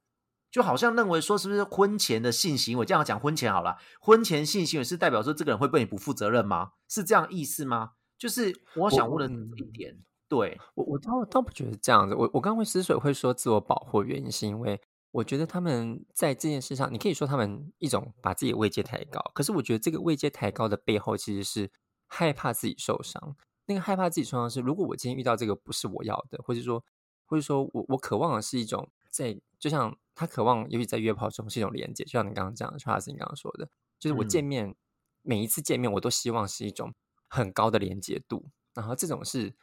[0.50, 2.86] 就好像认为说，是不是婚前的性行为？
[2.86, 6.72] 这样讲婚前好了，婚前性行为是代表说这个人会对你不负责任吗？
[6.88, 7.92] 是这样意思吗？
[8.18, 10.00] 就是我想问的一点。
[10.30, 12.16] 对我，我倒倒不觉得这样子。
[12.16, 21.72] 我我刚刚会之所以会说自我保护，原因是因为我觉得他们在这件事上，你可以说他们一种把自己的位阶抬高，可是我觉得这个位阶抬高的背后，其实是
[22.08, 23.36] 害怕自己受伤。
[23.66, 26.84] 那个害怕自己受伤是，如果我今天遇到这个不是我要的，或者说，
[27.26, 29.98] 或者说我我渴望的是一种在，就像。
[30.20, 34.76] 他渴望，尤其在约炮中是一种连接，就像你刚刚讲的，查尔斯你刚刚说的，就是我见面、嗯、
[35.22, 36.92] 每一次见面，我都希望是一种
[37.28, 39.54] 很高的连接度，然后这种是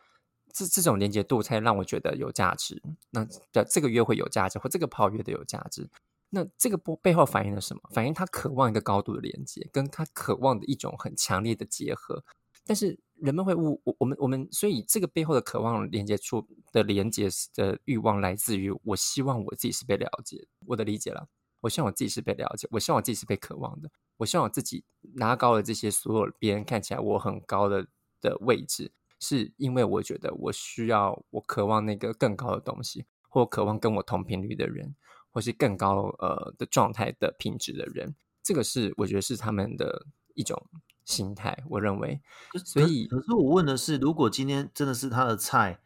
[0.55, 2.83] 这这种连接度才让我觉得有价值。
[3.11, 5.91] 那的这个约会有价值，或这个炮约的有价值，
[6.31, 7.83] 那这个背背后反映了什么？
[7.93, 12.25] 反映他渴望一个高度的连接，跟他渴望的一种很强烈的结合，
[12.65, 12.99] 但是。
[13.21, 21.29] 人们会误我我们我们，所以这个背后的渴望连接处的连接的欲望，来自于我希望我自己是被了解，我的理解了。
[21.61, 23.89] 我希望我自己是被了解，我希望我自己是被渴望的。
[24.17, 27.87] 我希望我自己拿高了这些所有别人看起来我很高的
[28.21, 28.91] 的位置，
[29.25, 34.95] 是因为我觉得我需要，我渴望那个更高的东西，或渴望跟我同频率的人，
[35.31, 38.15] 或是更高呃的状态的品质的人。
[38.43, 40.67] 这个是我觉得是他们的一种。
[41.07, 42.23] 心态，我认为，
[42.65, 45.79] 所以可，是我问的是，如果今天真的是他的菜，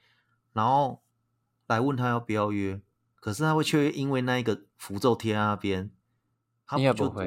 [0.53, 1.03] 然后
[1.67, 2.81] 来问他要不要约，
[3.17, 5.91] 可是他会却因为那一个符咒贴在那边，
[6.65, 7.27] 他不，应该不会。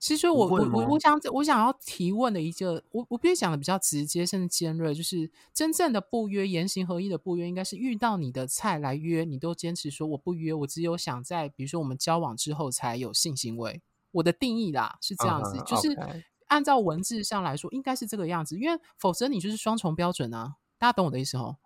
[0.00, 13.80] 其实我我我我想我想要提问的一个，我我必须讲的比较直接甚至尖锐，就是真正的不约言行合一的不约，应该是遇到你的菜来约，你都坚持说我不约，我只有想在比如说我们交往之后才有性行为。
[14.12, 16.24] 我的定义啦是这样子，uh huh, 就是。
[16.50, 20.56] 按照文字上来说，应该是这个样子，因为否则你就是双重标准啊！
[20.80, 21.58] 大家懂我的意思哦。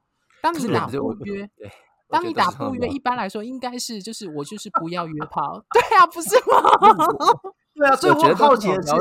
[0.42, 1.50] 当你打不约，
[2.10, 6.60] 当你打不约，一般来说应该是就是我就是不要约炮， 对啊，不是吗？
[7.74, 8.94] 对啊，所以我很好奇的是，他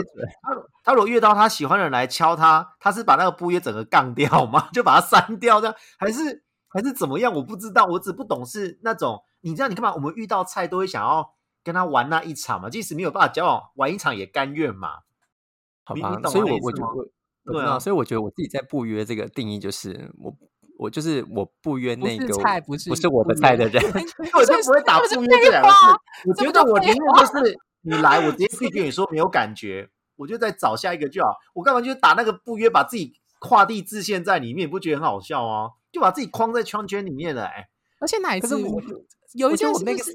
[0.84, 4.70] 他如果遇到他喜欢的人来敲他，他是把那个不约整个杠掉吗？
[4.74, 7.34] 就把它删掉这样，还是还是怎么样？
[7.34, 9.94] 我不知道，我只不懂是那种你知道，你干嘛？
[9.94, 11.34] 我们遇到菜都会想要
[11.64, 14.90] 跟他玩那一场嘛，即使没有办法交往，玩一场也甘愿嘛。
[15.84, 17.06] 好吧，所以我我就我
[17.46, 20.34] 对啊，所以我觉得我自己在不约这个定义就是我
[20.80, 23.84] 我就是我不约那个菜不是不是我的菜的人，
[24.34, 25.76] 我就不会打不约这两个字。
[26.30, 31.30] 我觉得我宁愿就是你来，我直接拒绝你说没有感觉，我就再找下一个就好。
[31.54, 35.70] 我干嘛就打那个不约，把自己跨地自限在里面，不觉得很好笑啊？
[35.92, 37.68] 就把自己框在圈圈里面了，哎，
[38.00, 38.60] 而且哪一次
[39.34, 40.14] 有一件事就是。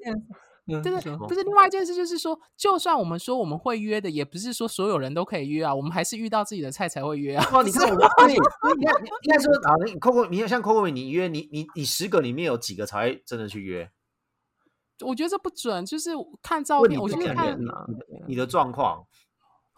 [0.70, 5.74] 对对，不是另外一件事，就是说，就算我们说我们会约的，也不是说所有人都可以约啊。
[5.74, 7.42] 我们还是遇到自己的菜才会约啊。
[7.64, 13.90] 你看，我你你看，应该说啊，你 Coco，你像 Coco，你约你你你十个里面有几个才会真的去约？
[15.06, 16.10] 我觉得这不准，就是
[16.42, 17.58] 看照片，我觉得看
[18.26, 19.06] 你的状况。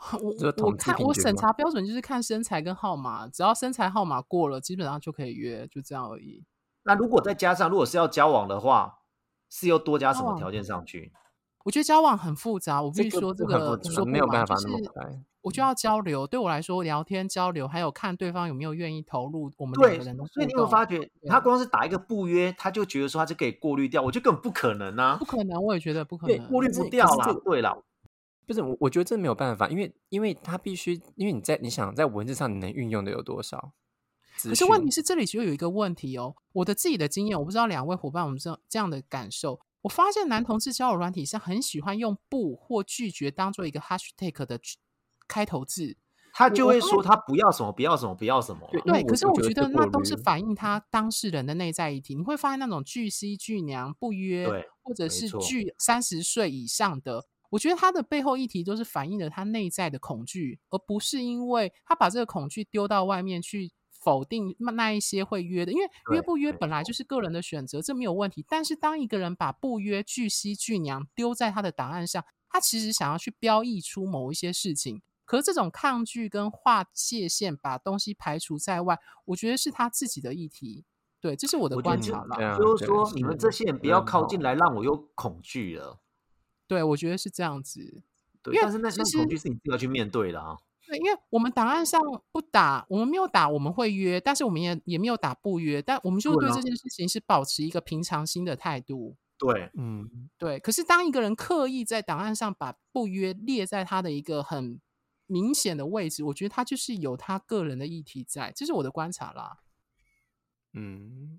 [0.23, 6.43] 我我看我审查标准就是看身材跟号码，只要身材号码过了，基本上就可以约，就这样而已。
[6.85, 9.01] 那如果再加上，如果是要交往的话，
[9.51, 11.13] 是要多加什么条件上去？
[11.65, 15.05] 我觉得交往很复杂，我必须说这个，这个没有办法那么快。
[15.05, 20.27] 就是我就要交流，对我来说，聊天交流，还有看对方有没有愿意投入我们两个人的。
[20.27, 25.17] 所以你有发觉，他光是打一个不约，他就觉得说他就可以过滤掉，我觉得根本不可能啊！
[25.17, 27.35] 不可能，我也觉得不可能，过滤不掉啦。
[27.45, 27.83] 对了，
[28.47, 33.73] 不是我，我觉得这没有办法，因为因为他必须，因为你在你想在文字上你能运用的有多少？
[34.43, 39.61] 可是问题是这里就有一个问题哦，我的自己的经验，我不知道两位伙伴我们这这样的感受。
[39.83, 44.59] 我发现男同志交友软体是很喜欢用不或拒绝当做一个 hashtag 的
[45.31, 45.97] 开头字。
[46.33, 48.61] 他就会说他不要什么，不要什么，不要什么。
[48.85, 52.15] 对，可是我觉得那都是反映他当事人的内在议题。
[52.15, 54.47] 你会发现那种巨 C 巨娘不约，
[54.81, 65.73] 或者是巨三十岁以上的，我觉得他的背后议题都是反映了他内在的恐惧，而不是因为他把这个恐惧丢到外面去否定那一些会约的。
[65.73, 68.47] 因为约不约本来就是个人的选择，这没有问题。
[68.49, 75.03] 但是当一个人把不约巨 C 巨娘丢在他的档案上，他其实想要去标译出某一些事情。
[75.31, 80.85] 可是这种抗拒跟划界限，把东西排除在外，我觉得是他自己的议题。
[81.21, 82.59] 对，这是我的观察了。
[82.59, 86.01] 就是说，你们这些人不要靠近来，让我又恐惧了。
[86.67, 88.03] 对，我觉得是这样子。
[88.43, 90.57] 对，但是那些恐惧是你自己要去面对的啊。
[90.89, 92.01] 对，因为我们档案上
[92.33, 99.17] 不打，我们没有打，我们会约，但是我们也也没有打不约，但我们就对这件事情是保持一个平常心的态度。
[99.39, 100.59] 对，嗯，对。
[100.59, 104.81] 可是当一个人刻意在档案上把不约列在他的一个很
[105.31, 109.59] 明显的位置，我觉得他就是有他个人的议题在，这是我的观察啦。
[110.75, 111.39] 嗯，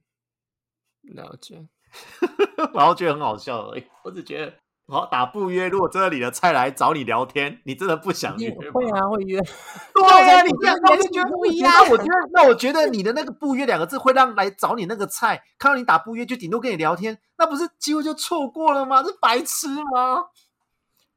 [1.01, 1.67] 了解。
[2.73, 3.83] 然后觉得很好笑而已。
[4.03, 4.53] 我只觉得，
[4.87, 5.67] 好打不约。
[5.67, 8.49] 如果真的你的菜来找你聊天，你真的不想约？
[8.71, 9.41] 会 啊，会约。
[9.93, 11.69] 对啊，你这样我就觉得不一样。
[11.69, 19.03] 那我觉得，那我觉得你的那个不约两个字，会让来找你那个菜看到你打不约，就顶多跟你聊天，那不是机会就错过了吗？
[19.03, 20.27] 是白痴吗？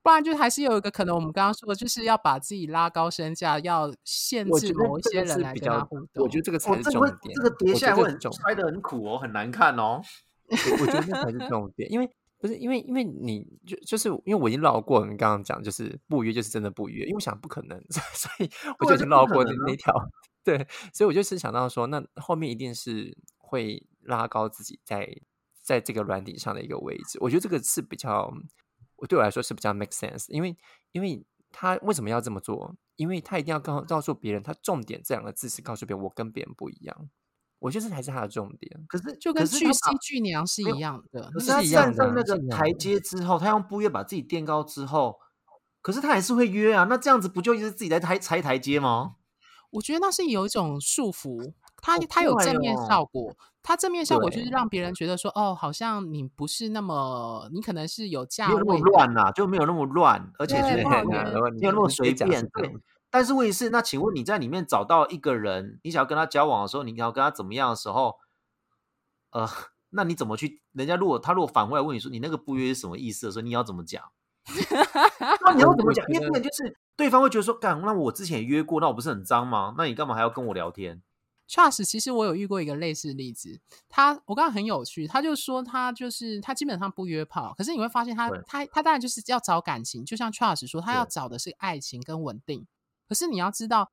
[0.05, 6.23] 不然就还是有一个可能，我们刚刚说的，就是要把自己拉高身价，要限制某一些人来跟他互动。
[6.25, 7.35] 我觉得这个才是重点。
[7.35, 10.03] 这个跌下来会摔得很苦哦，很难看哦。
[10.51, 19.95] 我觉得那才是重点，因为不是因为因为你就就是因为我已经绕过你刚刚讲，就是不约就是真的不约，因为我想不可能， 所以我就已经绕过那那条。
[20.45, 25.09] 对，所以我就是想到说，那后面一定是会拉高自己在
[25.63, 27.17] 在这个软体上的一个位置。
[27.23, 28.31] 我觉得这个是比较。
[29.05, 30.57] 我对我来说是比较 make sense，因为
[30.93, 32.75] 因为他为什么要这么做？
[32.97, 37.11] 因为他一定要告告诉别人，他重点这两个字是告诉别人我跟别人不一样。
[37.59, 38.83] 我觉得这才是他的重点。
[38.89, 41.31] 可是就跟巨 C 巨娘是一样的。
[41.33, 45.19] 可是他站上那个台阶之后，他用布约把自己垫高之后，
[45.83, 46.85] 可是他还是会约啊。
[46.85, 49.17] 那这样子不就是自己在抬踩台阶吗？
[49.73, 51.53] 我觉得那是有一种束缚。
[51.83, 62.47] 他他有正面效果，他正面效果就是让别人觉得说，哦，好像你不是那么，你可能是有价位，没有那么乱呐、啊，就没有那么乱，而且觉得没有那么随便。
[62.51, 62.77] 对，
[63.11, 68.17] 但是问题是，那请问你在里面找到一个人，你想要跟他交往的时候，你要跟他怎么样的时候，
[69.31, 69.49] 呃，
[69.89, 70.61] 那你怎么去？
[70.73, 74.05] 人家如果他如果反过来问你说，你那个不约是什么意思的时候，你要怎么讲？
[75.43, 76.05] 那你要怎么讲？
[76.09, 79.75] 因为就是对方会觉得说，干，那我之前也约过，那我不是很脏吗？
[79.79, 81.01] 那你干嘛还要跟我聊天
[81.49, 92.67] ？Charles，其实我有遇过一个类似例子，他我刚刚很有趣，他就说他就是他基本上不约炮，可是你会发现他他他当然就是要找感情，就像 Charles 说，他要找的是爱情跟稳定。
[93.07, 93.93] 可是你要知道，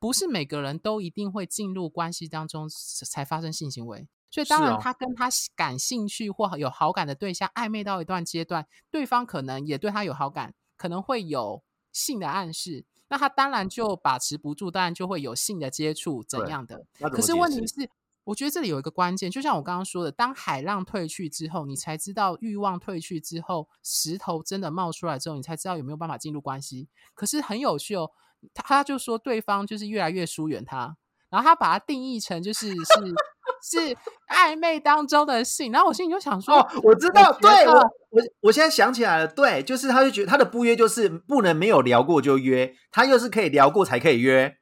[0.00, 2.68] 不是每个人都一定会进入关系当中
[3.10, 12.86] 才发生性行为，所以当然他跟他感兴趣或有好感的对象暧昧到一段阶段，对方可能也对他有好感，可能会有性的暗示。
[13.14, 16.84] 那他当然就把持不住，当然就会有性的接触怎样的？
[17.10, 17.88] 可是问题是，
[18.24, 26.88] 我觉得这里有一个关键，就像我刚刚说的，当海浪退去之后，你才知道欲望退去之后，石头真的冒出来之后，你才知道有没有办法进入关系。
[27.14, 28.10] 可是很有趣哦，
[28.52, 30.96] 他就说对方就是越来越疏远他，
[31.28, 33.14] 然后他把它定义成就是是。
[33.64, 33.78] 是
[34.28, 37.74] 暧昧当中的性，然后我心里就想说：“哦，我知道，我对我
[38.10, 44.58] 我我现在想起来了，对，就是他就觉得他的不约就是不能没有聊过就约，他又是可以聊过才可以约。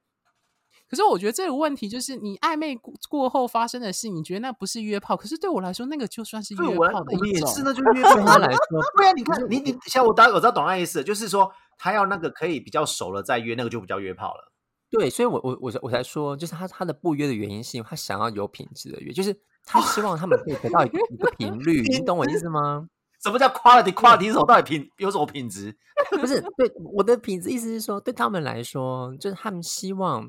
[0.88, 2.78] 可是我觉得这个问题就是，你暧昧
[3.08, 5.16] 过后发生的事，你觉得那不是约炮？
[5.16, 7.20] 可是对我来说，那个就算是约炮的一种。
[7.20, 8.14] 我也是，那就约炮。
[8.24, 8.58] 他来说，
[8.98, 14.51] 对啊，你看，你你像我，大概我知道懂那意思，就是说他要那个可以比较熟了再约，那个就不叫约炮了。”
[14.92, 19.34] 对，所以我我我我才说，就是他他的不约的原因是因为他想要有品质的约，就是
[19.64, 22.86] 他希望他们可以得到一个一个频率， 你懂我意思吗？
[23.24, 24.44] 什么叫 quality？quality 是什么？
[24.46, 25.74] 到底品有什么品质？
[26.20, 30.28] 不是对我的品质，意思是说，对他们来说，就是他们希望，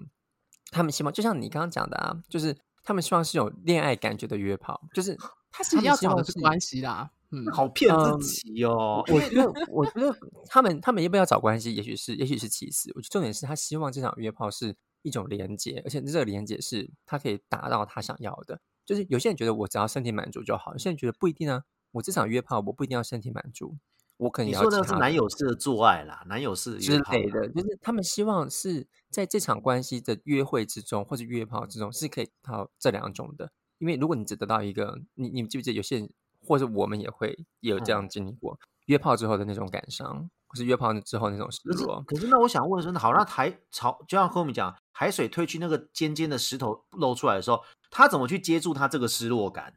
[0.72, 5.18] 他们希望，就像你刚刚讲的啊，就是他们希望是有恋爱感觉的约炮，就是
[5.52, 7.10] 他是要找的是关系啦。
[7.34, 9.04] 嗯，好骗自己哦。
[9.08, 10.16] 我觉得，我觉得
[10.48, 12.92] 他们他们要不要找关系，也许是，也许是其次。
[12.96, 18.62] 我觉得重点是他希望这场约炮是一种连接，而且这个连接是他可以达到他想要的。
[18.86, 21.64] 就是有些人觉得我只要身体满足就好，有些人觉得不一定啊。
[21.94, 23.78] 我这场约炮，我不一定要身体满足，
[24.18, 24.60] 我可能要。
[24.60, 33.52] 你说的是男友式的做爱啦，男友式之类的，就是他们希望是在这场关系的约会之中，或者约炮之中，是可以到这两种的。
[33.78, 36.10] 因为如果你只得到一个，你你记不记得有些人，
[36.44, 42.04] 或者我们也会也有这样经历过、嗯、约炮之后的那种感伤，或是约炮之后那种失落。
[42.08, 49.74] 可是那我想问说，好，那海潮就像和我们讲，海水退去，那个尖尖的石头露出来的时候，他怎么去接住他这个失落感？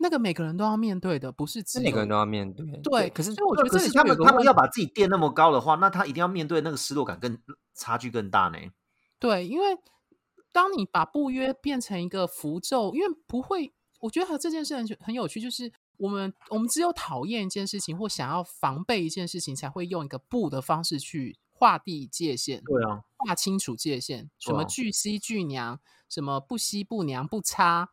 [0.00, 2.66] 那个每个人都要面对的，不是每个人都要面对。
[2.82, 7.38] 对，可是所以我觉得，可是他们他们要把自己垫那么高的话，那他一定要面对那个失落感更
[7.74, 8.58] 差距更大呢。
[9.18, 9.78] 对，因为
[10.52, 13.73] 当你把不约变成一个符咒，因为不会，
[14.04, 22.62] 我觉得和这件事很很有趣，就是我们我们只有讨厌一件事情或想要防备一件事情，才会用一个不的方式去划地界限。
[22.64, 25.80] 对啊，划清楚界限，什么巨蜥巨娘，
[26.10, 27.88] 什么不西不娘不差，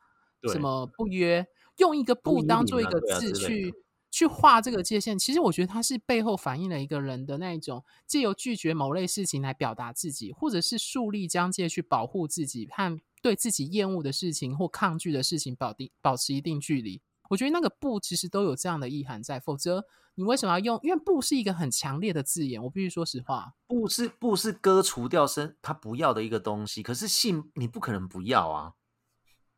[0.52, 1.48] 什么不约。
[1.78, 3.74] 用一个不当做一个字去
[4.12, 17.02] 去画这个界限，其实我觉得它是背后反映了一个人的那一种借由拒绝某类事情来表达自己，或者是树立疆界去保护自己和对自己厌恶的事情或抗拒的事情保定保持一定距离。
[17.30, 20.80] 我觉得那个不其实都有这样的意涵在，否则你为什么要用？
[20.84, 28.74] 因为不是一个很强烈的字眼，我必须说实话，不是不是割除掉身他不要的一个东西，可是性你不可能不要啊。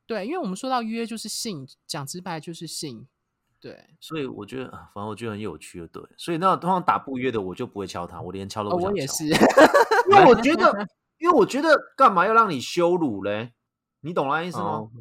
[0.06, 3.08] 对，因为我们说到约就是性，讲直白就是性，
[3.60, 3.96] 对。
[4.00, 6.04] 所以我觉得，反正我觉得很有趣的，对。
[6.18, 8.88] 所以那通常打不约的，我就不会敲他，我连敲都不敲。
[8.88, 9.26] 哦，我也是，
[10.12, 10.88] 因为我觉得，
[11.24, 13.54] 因为我觉得，干嘛要让你羞辱嘞？
[14.02, 14.66] 你懂那意思吗？
[14.66, 14.92] 哦，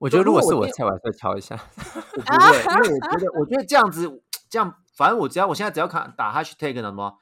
[0.00, 1.54] 我觉得如果是我菜，我还是会敲一下。
[2.16, 7.18] 我不会，因为我觉得，我觉得这样子，这样，反正我只要，我现在只要看打 hashtag 什么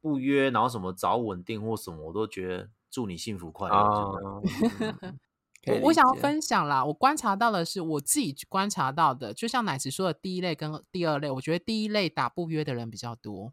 [0.00, 3.76] 不约，然后什么找稳定或什么，我都觉得祝你幸福快乐。
[4.24, 4.42] 哦
[5.66, 13.52] 我我想要分享啦，我观察到的是我自己观察到的，就像奶子说的第一类跟第二类，我觉得第一类打不约的人比较多，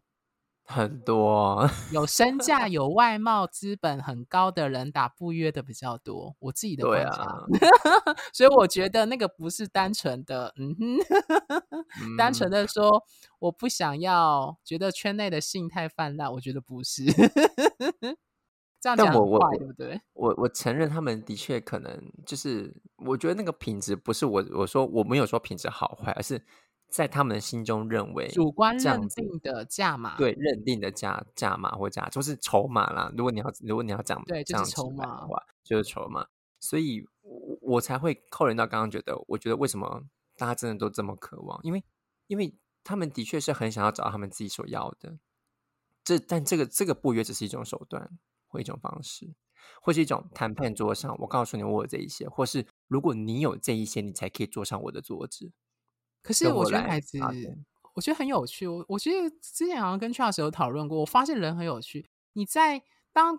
[0.70, 7.46] 很多 有身价、有外貌、资本很高的人打不约的比较多，我自己的观察，啊、
[8.34, 10.98] 所以我觉得那个不是单纯的，嗯哼，
[12.18, 13.02] 单纯的说
[13.38, 17.04] 我不想要，觉得圈内的性太泛滥，我觉得不是。
[18.80, 20.00] 这样讲很快，对不对？
[20.12, 26.40] 我我承认他们的确可能就是，我觉得那个品质不是我我说我没有说品质好坏，而是
[26.88, 33.12] 在他们心中认为主观认定的价码，对认定的价价码或价就是筹码啦。
[33.16, 36.26] 如果你要如果你要讲对，就是筹码的话，就是筹码。
[36.58, 40.04] 所以我我才会扣人到刚刚觉得，我觉得为什么
[40.36, 41.60] 大家真的都这么渴望？
[41.62, 41.84] 因为
[42.26, 45.18] 因为他们的确是很想要找到他们自己所要的。
[46.02, 48.18] 这但这个这个不约只是一种手段。
[48.50, 49.34] 或一种方式，
[49.82, 55.52] 或是一种谈判桌上，我告诉你我有这一些，或是如果你有这一些，你才可以坐上我的桌子。
[56.28, 57.18] 可是我觉得孩子，
[57.94, 58.66] 我觉得很有趣。
[58.66, 62.06] 我我觉得之前好像跟 Charles 有讨论过，我发现人很有趣。
[62.34, 63.38] 你在当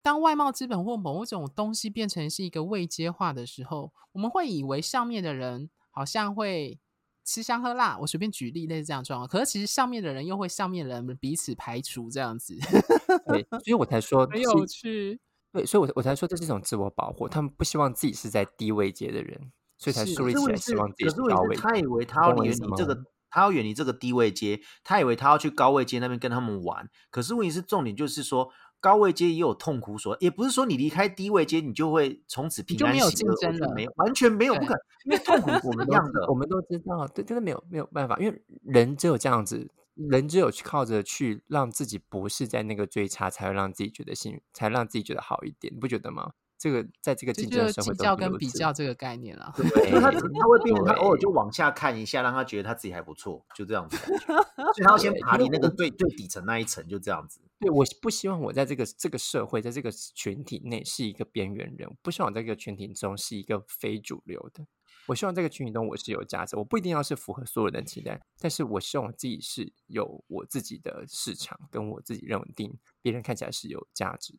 [0.00, 6.80] 当外貌资本或某种东西变成是一个未接化的时候，我们会以为上面的人好像会。
[7.26, 9.26] 吃香喝辣，我随便举例类似这样状况。
[9.26, 12.54] 可是其实上面的人又会上面的人彼此排除这样子，
[13.26, 15.18] 对，所以我才说 很有趣。
[15.50, 17.26] 对，所以我我才说这是一种自我保护。
[17.26, 21.56] 他们不希望自己是在低位阶的人，所以才树立起来希望自己是高位。
[21.56, 26.88] 他以为他要远离这个，他要远离这个低位阶，他以为他要去高位阶那边跟他们玩。
[27.10, 28.50] 可是问题是重点就是说。
[28.80, 46.32] 高位阶也有痛苦所，也不是说你离开低位阶，你就会从此平安喜乐，就没有竞争了，没有，完全没有，不可能，因为痛苦我们一样的，我们都知道，对，真的没有没有办法，因为人只有这样子，人只有去靠着去让自己不是在那个最差，才会让自己觉得幸运，才让自己觉得好一点，你不觉得吗？
[46.64, 53.98] 这个在这个竞争社会，比较跟比较这个概念了，对，对他他会变成他偶尔就往下看一下，让他觉得他自己还不错，就这样子，
[54.56, 57.38] 所以他要先爬离那个最最底层那一层，就这样子。
[57.60, 64.66] 对，我不希望我在这个这个社会，在这个群体内是一个边缘人，不希望我在这个群体中是一个非主流的。
[65.06, 74.38] 我希望这个群体中我是有价值，我不一定要是符合所有人的期待，但是我希望我自己是有我自己的市场，跟我自己认定别人看起来是有价值。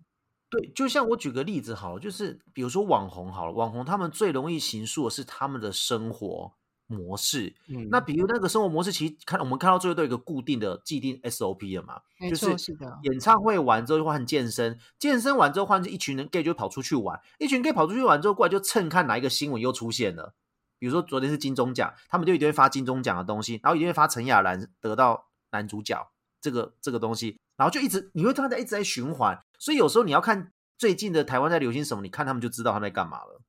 [0.50, 6.54] 对，就像我举个例子好了，就是比如说网红好了，网红他们最容易形塑的是他们的生活，
[6.88, 7.56] 模式。
[7.68, 13.00] 嗯，那比如那个生活模式，其实看我们看到最后都有一个固定的既定 SOP 了嘛，就是的。
[13.04, 20.36] 演唱会完之后就换健身，健身完之后换一群人 gay 就跑出去玩，一群 gay 跑出去玩之后过来就蹭看哪一个新闻又出现了。
[20.78, 33.42] 比如说昨天是金钟奖，他们就一定会发金钟奖的东西，然后一定会发陈雅兰得到男主角这个这个东西，然后就一直你会看他一直在循环，所以有时候你要看最近的台湾在流行什么，你看他们就知道他们在干嘛了，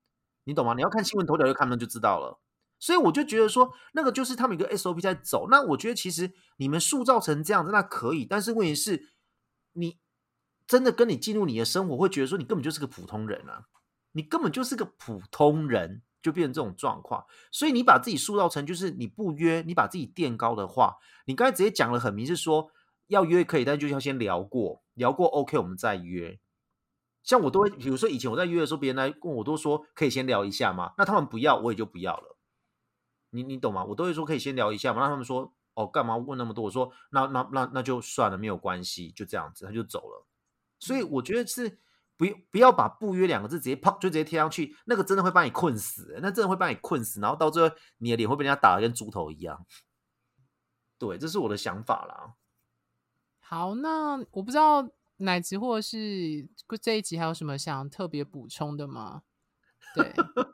[0.44, 0.74] 你懂吗？
[0.74, 2.38] 你要看新闻头条就看他们就知道了，
[2.78, 9.12] 所以我就觉得说那个就是他们一个 SOP 在走，那我觉得其实你们塑造成这样子那可以，但是问题是，
[9.72, 9.98] 你
[10.66, 13.64] 真的跟你进入你的生活会觉得说你根本就是个普通人啊，
[14.12, 16.02] 你根本就是个普通人。
[16.22, 20.96] 就变成这种状况，所以你把自己塑造成就是你不约，你把自己垫高的话，
[21.26, 22.68] 你刚才直接讲了很明，是说
[23.08, 26.38] 要约可以，但就要先聊过，聊过 OK，我们再约。
[27.22, 32.36] 像我都会，比如说以前我在约的时候，别人来问我都说可以先聊一下嘛，那他们不要，我也就不要了。
[33.30, 33.84] 你你懂吗？
[33.84, 36.64] 我都会说可以先聊一下嘛，那他们说哦，干嘛问那么多？
[36.64, 40.26] 我说那那那那就算了，没有关系，就这样子，他就走了。
[40.78, 41.78] 所以我觉得是。
[42.18, 49.66] 不不要把不约两个字直接啪就直接贴上去，那个真的会把你困死，那真的会把你困死，然后到最后你的脸会被人家打的跟猪头一样。
[50.96, 52.32] 对，这是我的想法啦。
[53.48, 54.84] 好，那我不知道
[55.18, 56.48] 奶子或者是
[56.82, 59.22] 这一集还有什么想特别补充的吗？
[59.94, 60.12] 对，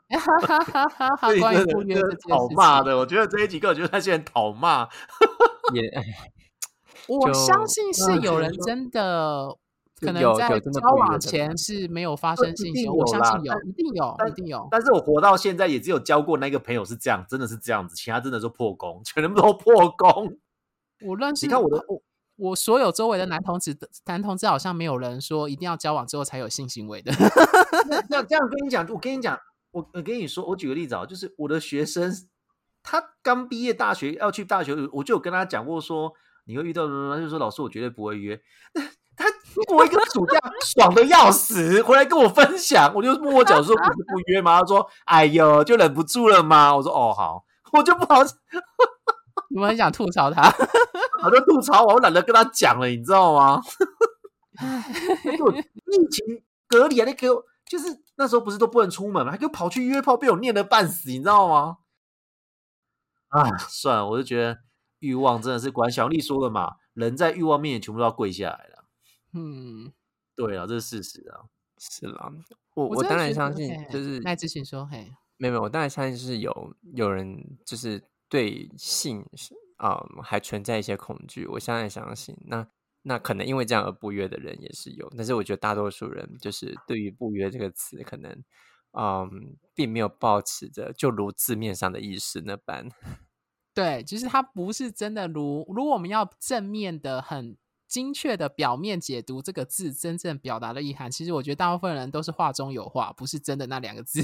[1.39, 4.87] 关于不约的讨骂的，我觉得这一集根本就是那些人讨骂。
[5.73, 5.81] 也，
[7.09, 9.57] 我相信是有人真的。
[9.99, 14.67] 可能在交往前是没有发生性行为，我相信有，一定有，一定有。
[14.69, 20.37] 但是我活到现在也只有交过那个朋友是这样，真的是这样子，其他真的是破功，全部都破功。
[21.05, 22.01] 我认识，你看我的，我
[22.35, 27.11] 我所有周围的男同志，男同志好像没有人说一定要交往之后才有性行为的。
[28.09, 29.39] 那这样跟你讲，我跟你讲，
[29.71, 32.11] 我我跟你说，我举个例子啊，就是我的学生，
[32.81, 36.13] 他刚毕业大学要去大学，我就有跟他讲过说，
[36.45, 38.41] 你会遇到他就说老师，我绝对不会约。
[39.15, 39.25] 他
[39.67, 44.59] 过一个暑假爽的要死，回来跟我分享，我就摸摸脚说不是不约吗？
[44.59, 46.75] 他说哎呦，就忍不住了吗？
[46.75, 48.23] 我说哦好， 我就不好，
[49.49, 50.51] 你们很想吐槽他，
[51.25, 53.61] 我就吐槽我，我懒得跟他讲了，你知道吗？
[55.23, 59.31] 给我疫情隔离啊，你给我就是那时候不是都不能出门吗？
[59.31, 61.77] 还给我跑去约炮，被我念得半死，你知道吗？
[63.29, 64.59] 啊，算了，我就觉得
[64.99, 68.85] 欲望真的是管小丽说的嘛，人在欲望面前全部都要跪下来了。
[69.33, 69.91] 嗯，
[70.35, 71.41] 对啊，这是事实啊，
[71.79, 72.31] 是啦，
[72.75, 79.25] 我我当然相信，就是赖之前说，嘿，没有没有，我当然相信是有有人就是对性啊、
[79.83, 82.35] 嗯、还存在一些恐惧，我相当相信。
[82.45, 82.65] 那
[83.01, 88.31] 那可能因为这样而不约的人也是有，但是我觉得大多数人就是对于不约这个词，可能
[88.97, 92.89] 嗯并没有抱持着就如字面上的意思那般。
[93.75, 97.57] 对，其实它不是真的如，如果我们要正面的很。
[97.85, 104.23] 精确的表面解读这个字真正表达的意涵，其实我觉得大部分人都是话中有话，不是真的那两个字。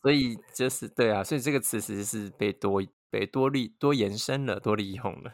[0.00, 2.80] 所以就是对啊，所以这个词其实是被多
[3.10, 5.32] 被多利多延伸了，多利用了。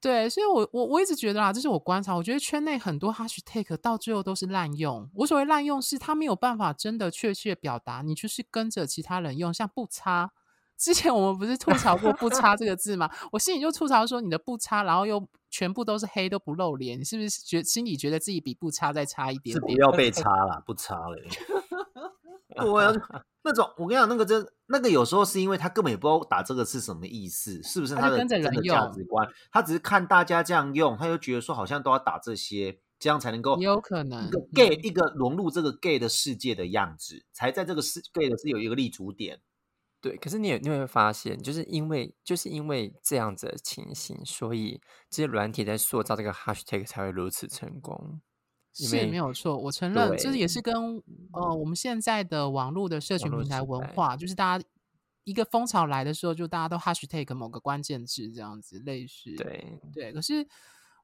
[0.00, 5.10] 对，所以我我我一直觉得啦，这是我观察，我觉得圈内很多 hashtag 到最后都是滥用。
[5.14, 10.32] 我所谓滥用，是他没有办法真的确切表达，你就是跟着其他人用，像不差。
[10.78, 13.10] 之前我们不是吐槽过“不差”这个字吗？
[13.32, 19.54] 我心里就吐槽说，你的“不差”，然后又全部都是黑，都不露脸，你是不是觉心里觉得自己比“不差”再差一点点？
[19.54, 21.16] 是不要被差了，不差了。
[22.64, 29.28] 对啊，那种我跟你讲，那个真那个有时候是因为他根本也不知道打这个是什么意思，是不是他的真的价值观？
[29.52, 39.40] 他只是看大家这样用，他就觉得说好像都要打这些，这样才能够有可能一个 gay、嗯、一个融入这个 gay 的世界的样子，才在这个世 gay 的是有一个立足点。
[40.00, 44.80] 对，可是你也你会发现，就是因为就是因为这样子的情形，所以
[45.10, 48.20] 这些软体在塑造这个 hashtag 才会如此成功。
[48.84, 50.74] 是没有错，我承认，这也是跟
[51.32, 54.64] 呃我们现在的网络的社群平台文化，就是大家
[55.24, 59.34] 一个风潮来的时候，就大家都 hashtag 某个关键字这样子类似。
[59.36, 60.46] 对对，可是。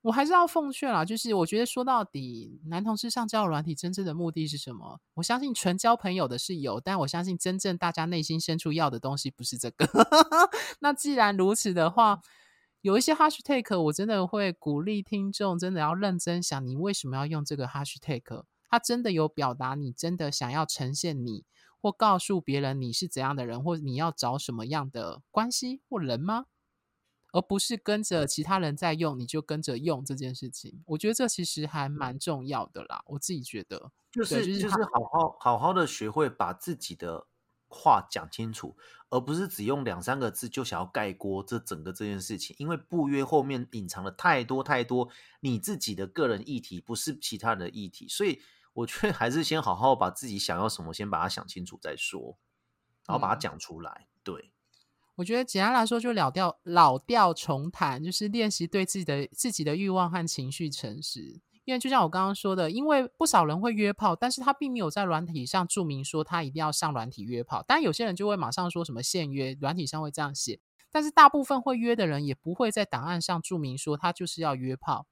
[0.02, 4.98] 我还是要奉劝啦，就是我觉得说到底，男同志上交友软体真正的目的是什么？
[5.14, 9.86] 我相信纯交朋友的是有，但我相信真正大家内心深处要的东西不是这个。
[10.80, 12.20] 那既然如此的话，
[12.82, 18.44] 有一些 hashtag，我真的会鼓励听众真的要认真想，你为什么要用这个 hashtag？
[18.68, 21.44] 它真的有表达你真的想要呈现你，
[21.80, 26.46] 或告诉别人你是怎样的人，或你要找什么样的关系或人吗？
[27.32, 33.02] 而不是跟着其他人在用，你就跟着用这件事情，我觉得这其实还蛮重要的啦。
[33.06, 37.26] 我自己觉得，就是就是好好好好的学会把自己的
[37.72, 38.76] 话讲清楚，
[39.08, 42.54] 而不是只用两三个字就想要盖锅这整个这件事情。
[42.58, 45.08] 因为不约后面隐藏了太多太多
[45.40, 48.40] 你自己的个人议题，不是其他人的议题，所以
[48.74, 52.38] 我觉得还是先好好把自己想要什么先把它想清楚再说，
[53.06, 54.06] 然后把它讲出来。
[54.06, 54.52] 嗯、对，
[55.16, 61.40] 我觉得简单来说就老调老调重弹，就是练习对自己的自己的欲望和情绪诚实。
[61.64, 67.62] 因为就像我刚刚说的，因为不少人会约炮，但是他并没有在软体上注明说他一定要上软体约炮。
[67.62, 70.58] 当然，有些人就会马上说什么现约，软体上会这样写。
[70.90, 75.06] 但是大部分会约的人也不会在档案上注明说他就是要约炮。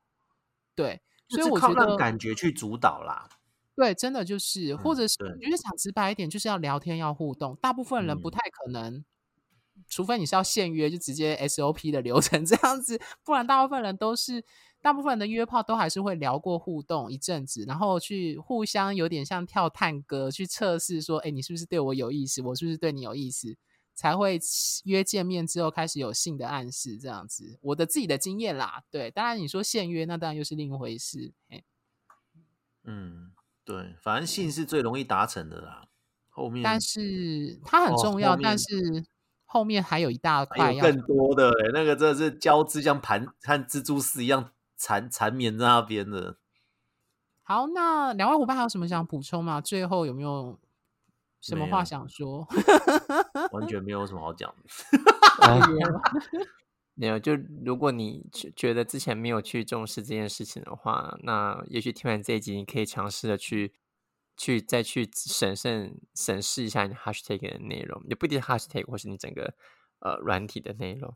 [0.74, 3.28] 对，所以我觉得感觉去主导啦。
[3.76, 7.56] 对，真的就是，或者是我觉得想直白一点，就是要聊天要互动。
[7.62, 9.04] 大部分人不太可能，嗯、
[9.88, 14.44] 除非你是要现约，就直接 SOP 的流程这样子，不然大部分人都是。
[14.82, 22.40] 大部分人的约炮都还是会聊过互动一阵子，然后去互相有点像跳探戈，去测试说，哎，你是不是对我有意思？
[22.42, 23.56] 我是不是对你有意思？
[23.94, 24.38] 才会
[24.84, 27.58] 约见面之后开始有性的暗示这样子。
[27.60, 31.32] 我的自己的经验啦，对，当然你说现约，那当然又是另一回事。
[32.84, 33.32] 嗯，
[33.64, 35.88] 对，反正性是最容易达成的啦。
[36.30, 39.04] 后面，但是它很重要，哦、但是。
[39.52, 46.38] 后面还有一大块，更多的、欸、那个真的是交织，像盘和蜘蛛丝一样缠缠绵在那边的。
[47.42, 49.60] 好，那两位伙伴还有什么想补充吗？
[49.60, 50.58] 最后有没有
[51.40, 52.48] 什么话想说？
[53.52, 54.64] 完全没有什么好讲的。
[56.94, 58.26] 没有，就如果你
[58.56, 63.74] 觉得之前没有去重视这件事情的话，那也许听完这一集，你可以尝试的去。
[64.36, 69.52] 去再去审慎审视一下你 hashtag 的内容，也不一定 hashtag 或是你整个
[69.98, 71.14] 呃软体的内容，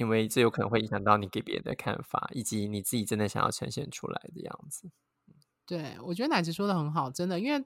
[0.00, 4.90] 因为这有可能会影响到你给别人的看法，以及你自己真的想要呈现出来的样子。
[5.66, 7.62] 对，我觉得奶子说的很好，真的，因为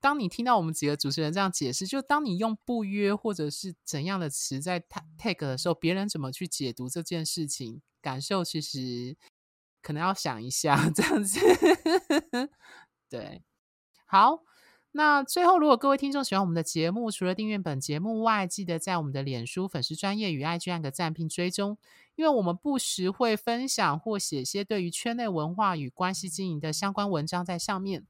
[0.00, 9.16] 当你听到我们几个主持人这样解释，就当你用不约或者是怎样的词在 tag 的时候，别人怎么去解读这件事情，感受其实
[9.82, 11.40] 可能要想一下， 这样子，
[13.10, 13.42] 对。
[14.06, 14.44] 好，
[14.94, 21.78] 那最后，如果各位听众喜欢我们的节目，除了订阅本节目外，记得在我们的脸书粉丝专页与 IG 按个赞并追踪，
[22.14, 28.06] 因为我们不时会分享或写些对于圈内文化与关系经营的相关文章在上面。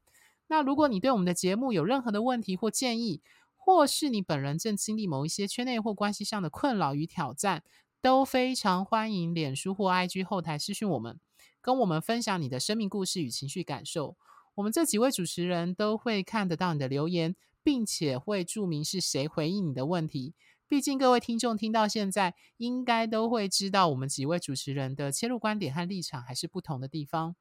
[0.47, 3.21] 那如果你对我们的节目有任何的问题或建议，
[3.55, 7.63] 或是你本人正经历某一些圈内或关系上的困扰与挑战，
[8.01, 11.17] 都非常欢迎脸书或 IG 后台私讯我们，
[11.61, 14.17] 跟我们分享你的生命故事与情绪感受。
[14.55, 20.35] 我们这几位主持人都会看得到你的留言，并且会注明是谁回应你的问题。
[20.67, 27.35] 毕竟各位听众听到现在，应该都会知道我们几位主持人的切入观点和立场还是不同的地方。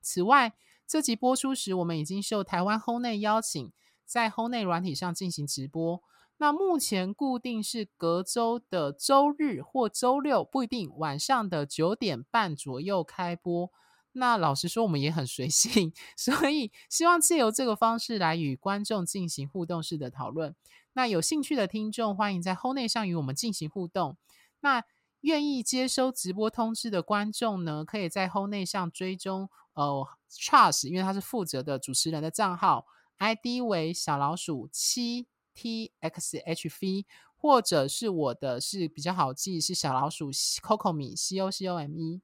[0.00, 0.54] 此外，
[0.86, 3.72] 这集播出时，我们已经受台湾 Hornet 邀请，
[4.04, 6.02] 在 Hornet 软体上进行直播。
[6.36, 13.70] 那目前固定是隔周的周日或周六，不一定，晚上的九点半左右开播。
[14.16, 20.54] 那老实说，我们也很随性， 所以希望借由这个方式来与观众进行互动式的讨论。
[20.92, 24.16] 那有兴趣的听众，欢迎在 Hone 上与我们进行互动。
[24.60, 24.84] 那
[25.22, 32.86] 愿意接收直播通知的观众呢，可以在 Hone 上追踪呃 Charles，因为他是负责的主持人的账号
[33.18, 37.04] ，ID 为小老鼠七 txhv，
[37.36, 42.20] 或者是我的是比较好记，是小老鼠 Cocome c o c o m e。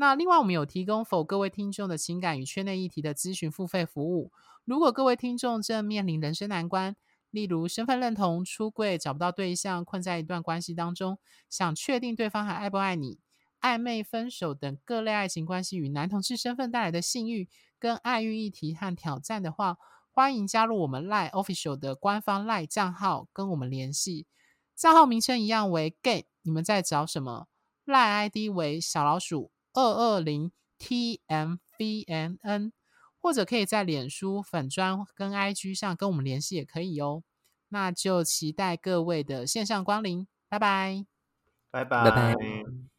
[0.00, 4.30] 那另外，我们有提供否各位听众的情感与圈内议题的咨询付费服务。
[4.64, 6.94] 如果各位听众正面临人生难关，
[7.32, 11.18] 例如身份认同、出柜、找不到对象、困在一段关系当中，
[11.50, 13.18] 想确定对方还爱不爱你、
[13.60, 17.48] 暧昧分手等各类爱情关系与男同志身份带来的性欲
[17.80, 19.78] 跟爱欲议题和挑战的话，
[20.12, 24.28] 欢迎加入我们 Lie Official 的官方 Lie 账号，跟我们联系。
[24.76, 27.48] 账号名称一样为 Gay，你们在找什么
[27.84, 29.50] ？Lie ID 为小老鼠。
[29.78, 30.50] 二二零
[30.80, 32.72] TMVNN，
[33.20, 37.22] 或者可以在脸书粉砖跟 IG 上跟我们联系也可以哦。
[37.68, 41.06] 那就期待各位的线上光临，拜拜，
[41.70, 42.10] 拜拜。
[42.10, 42.97] 拜拜。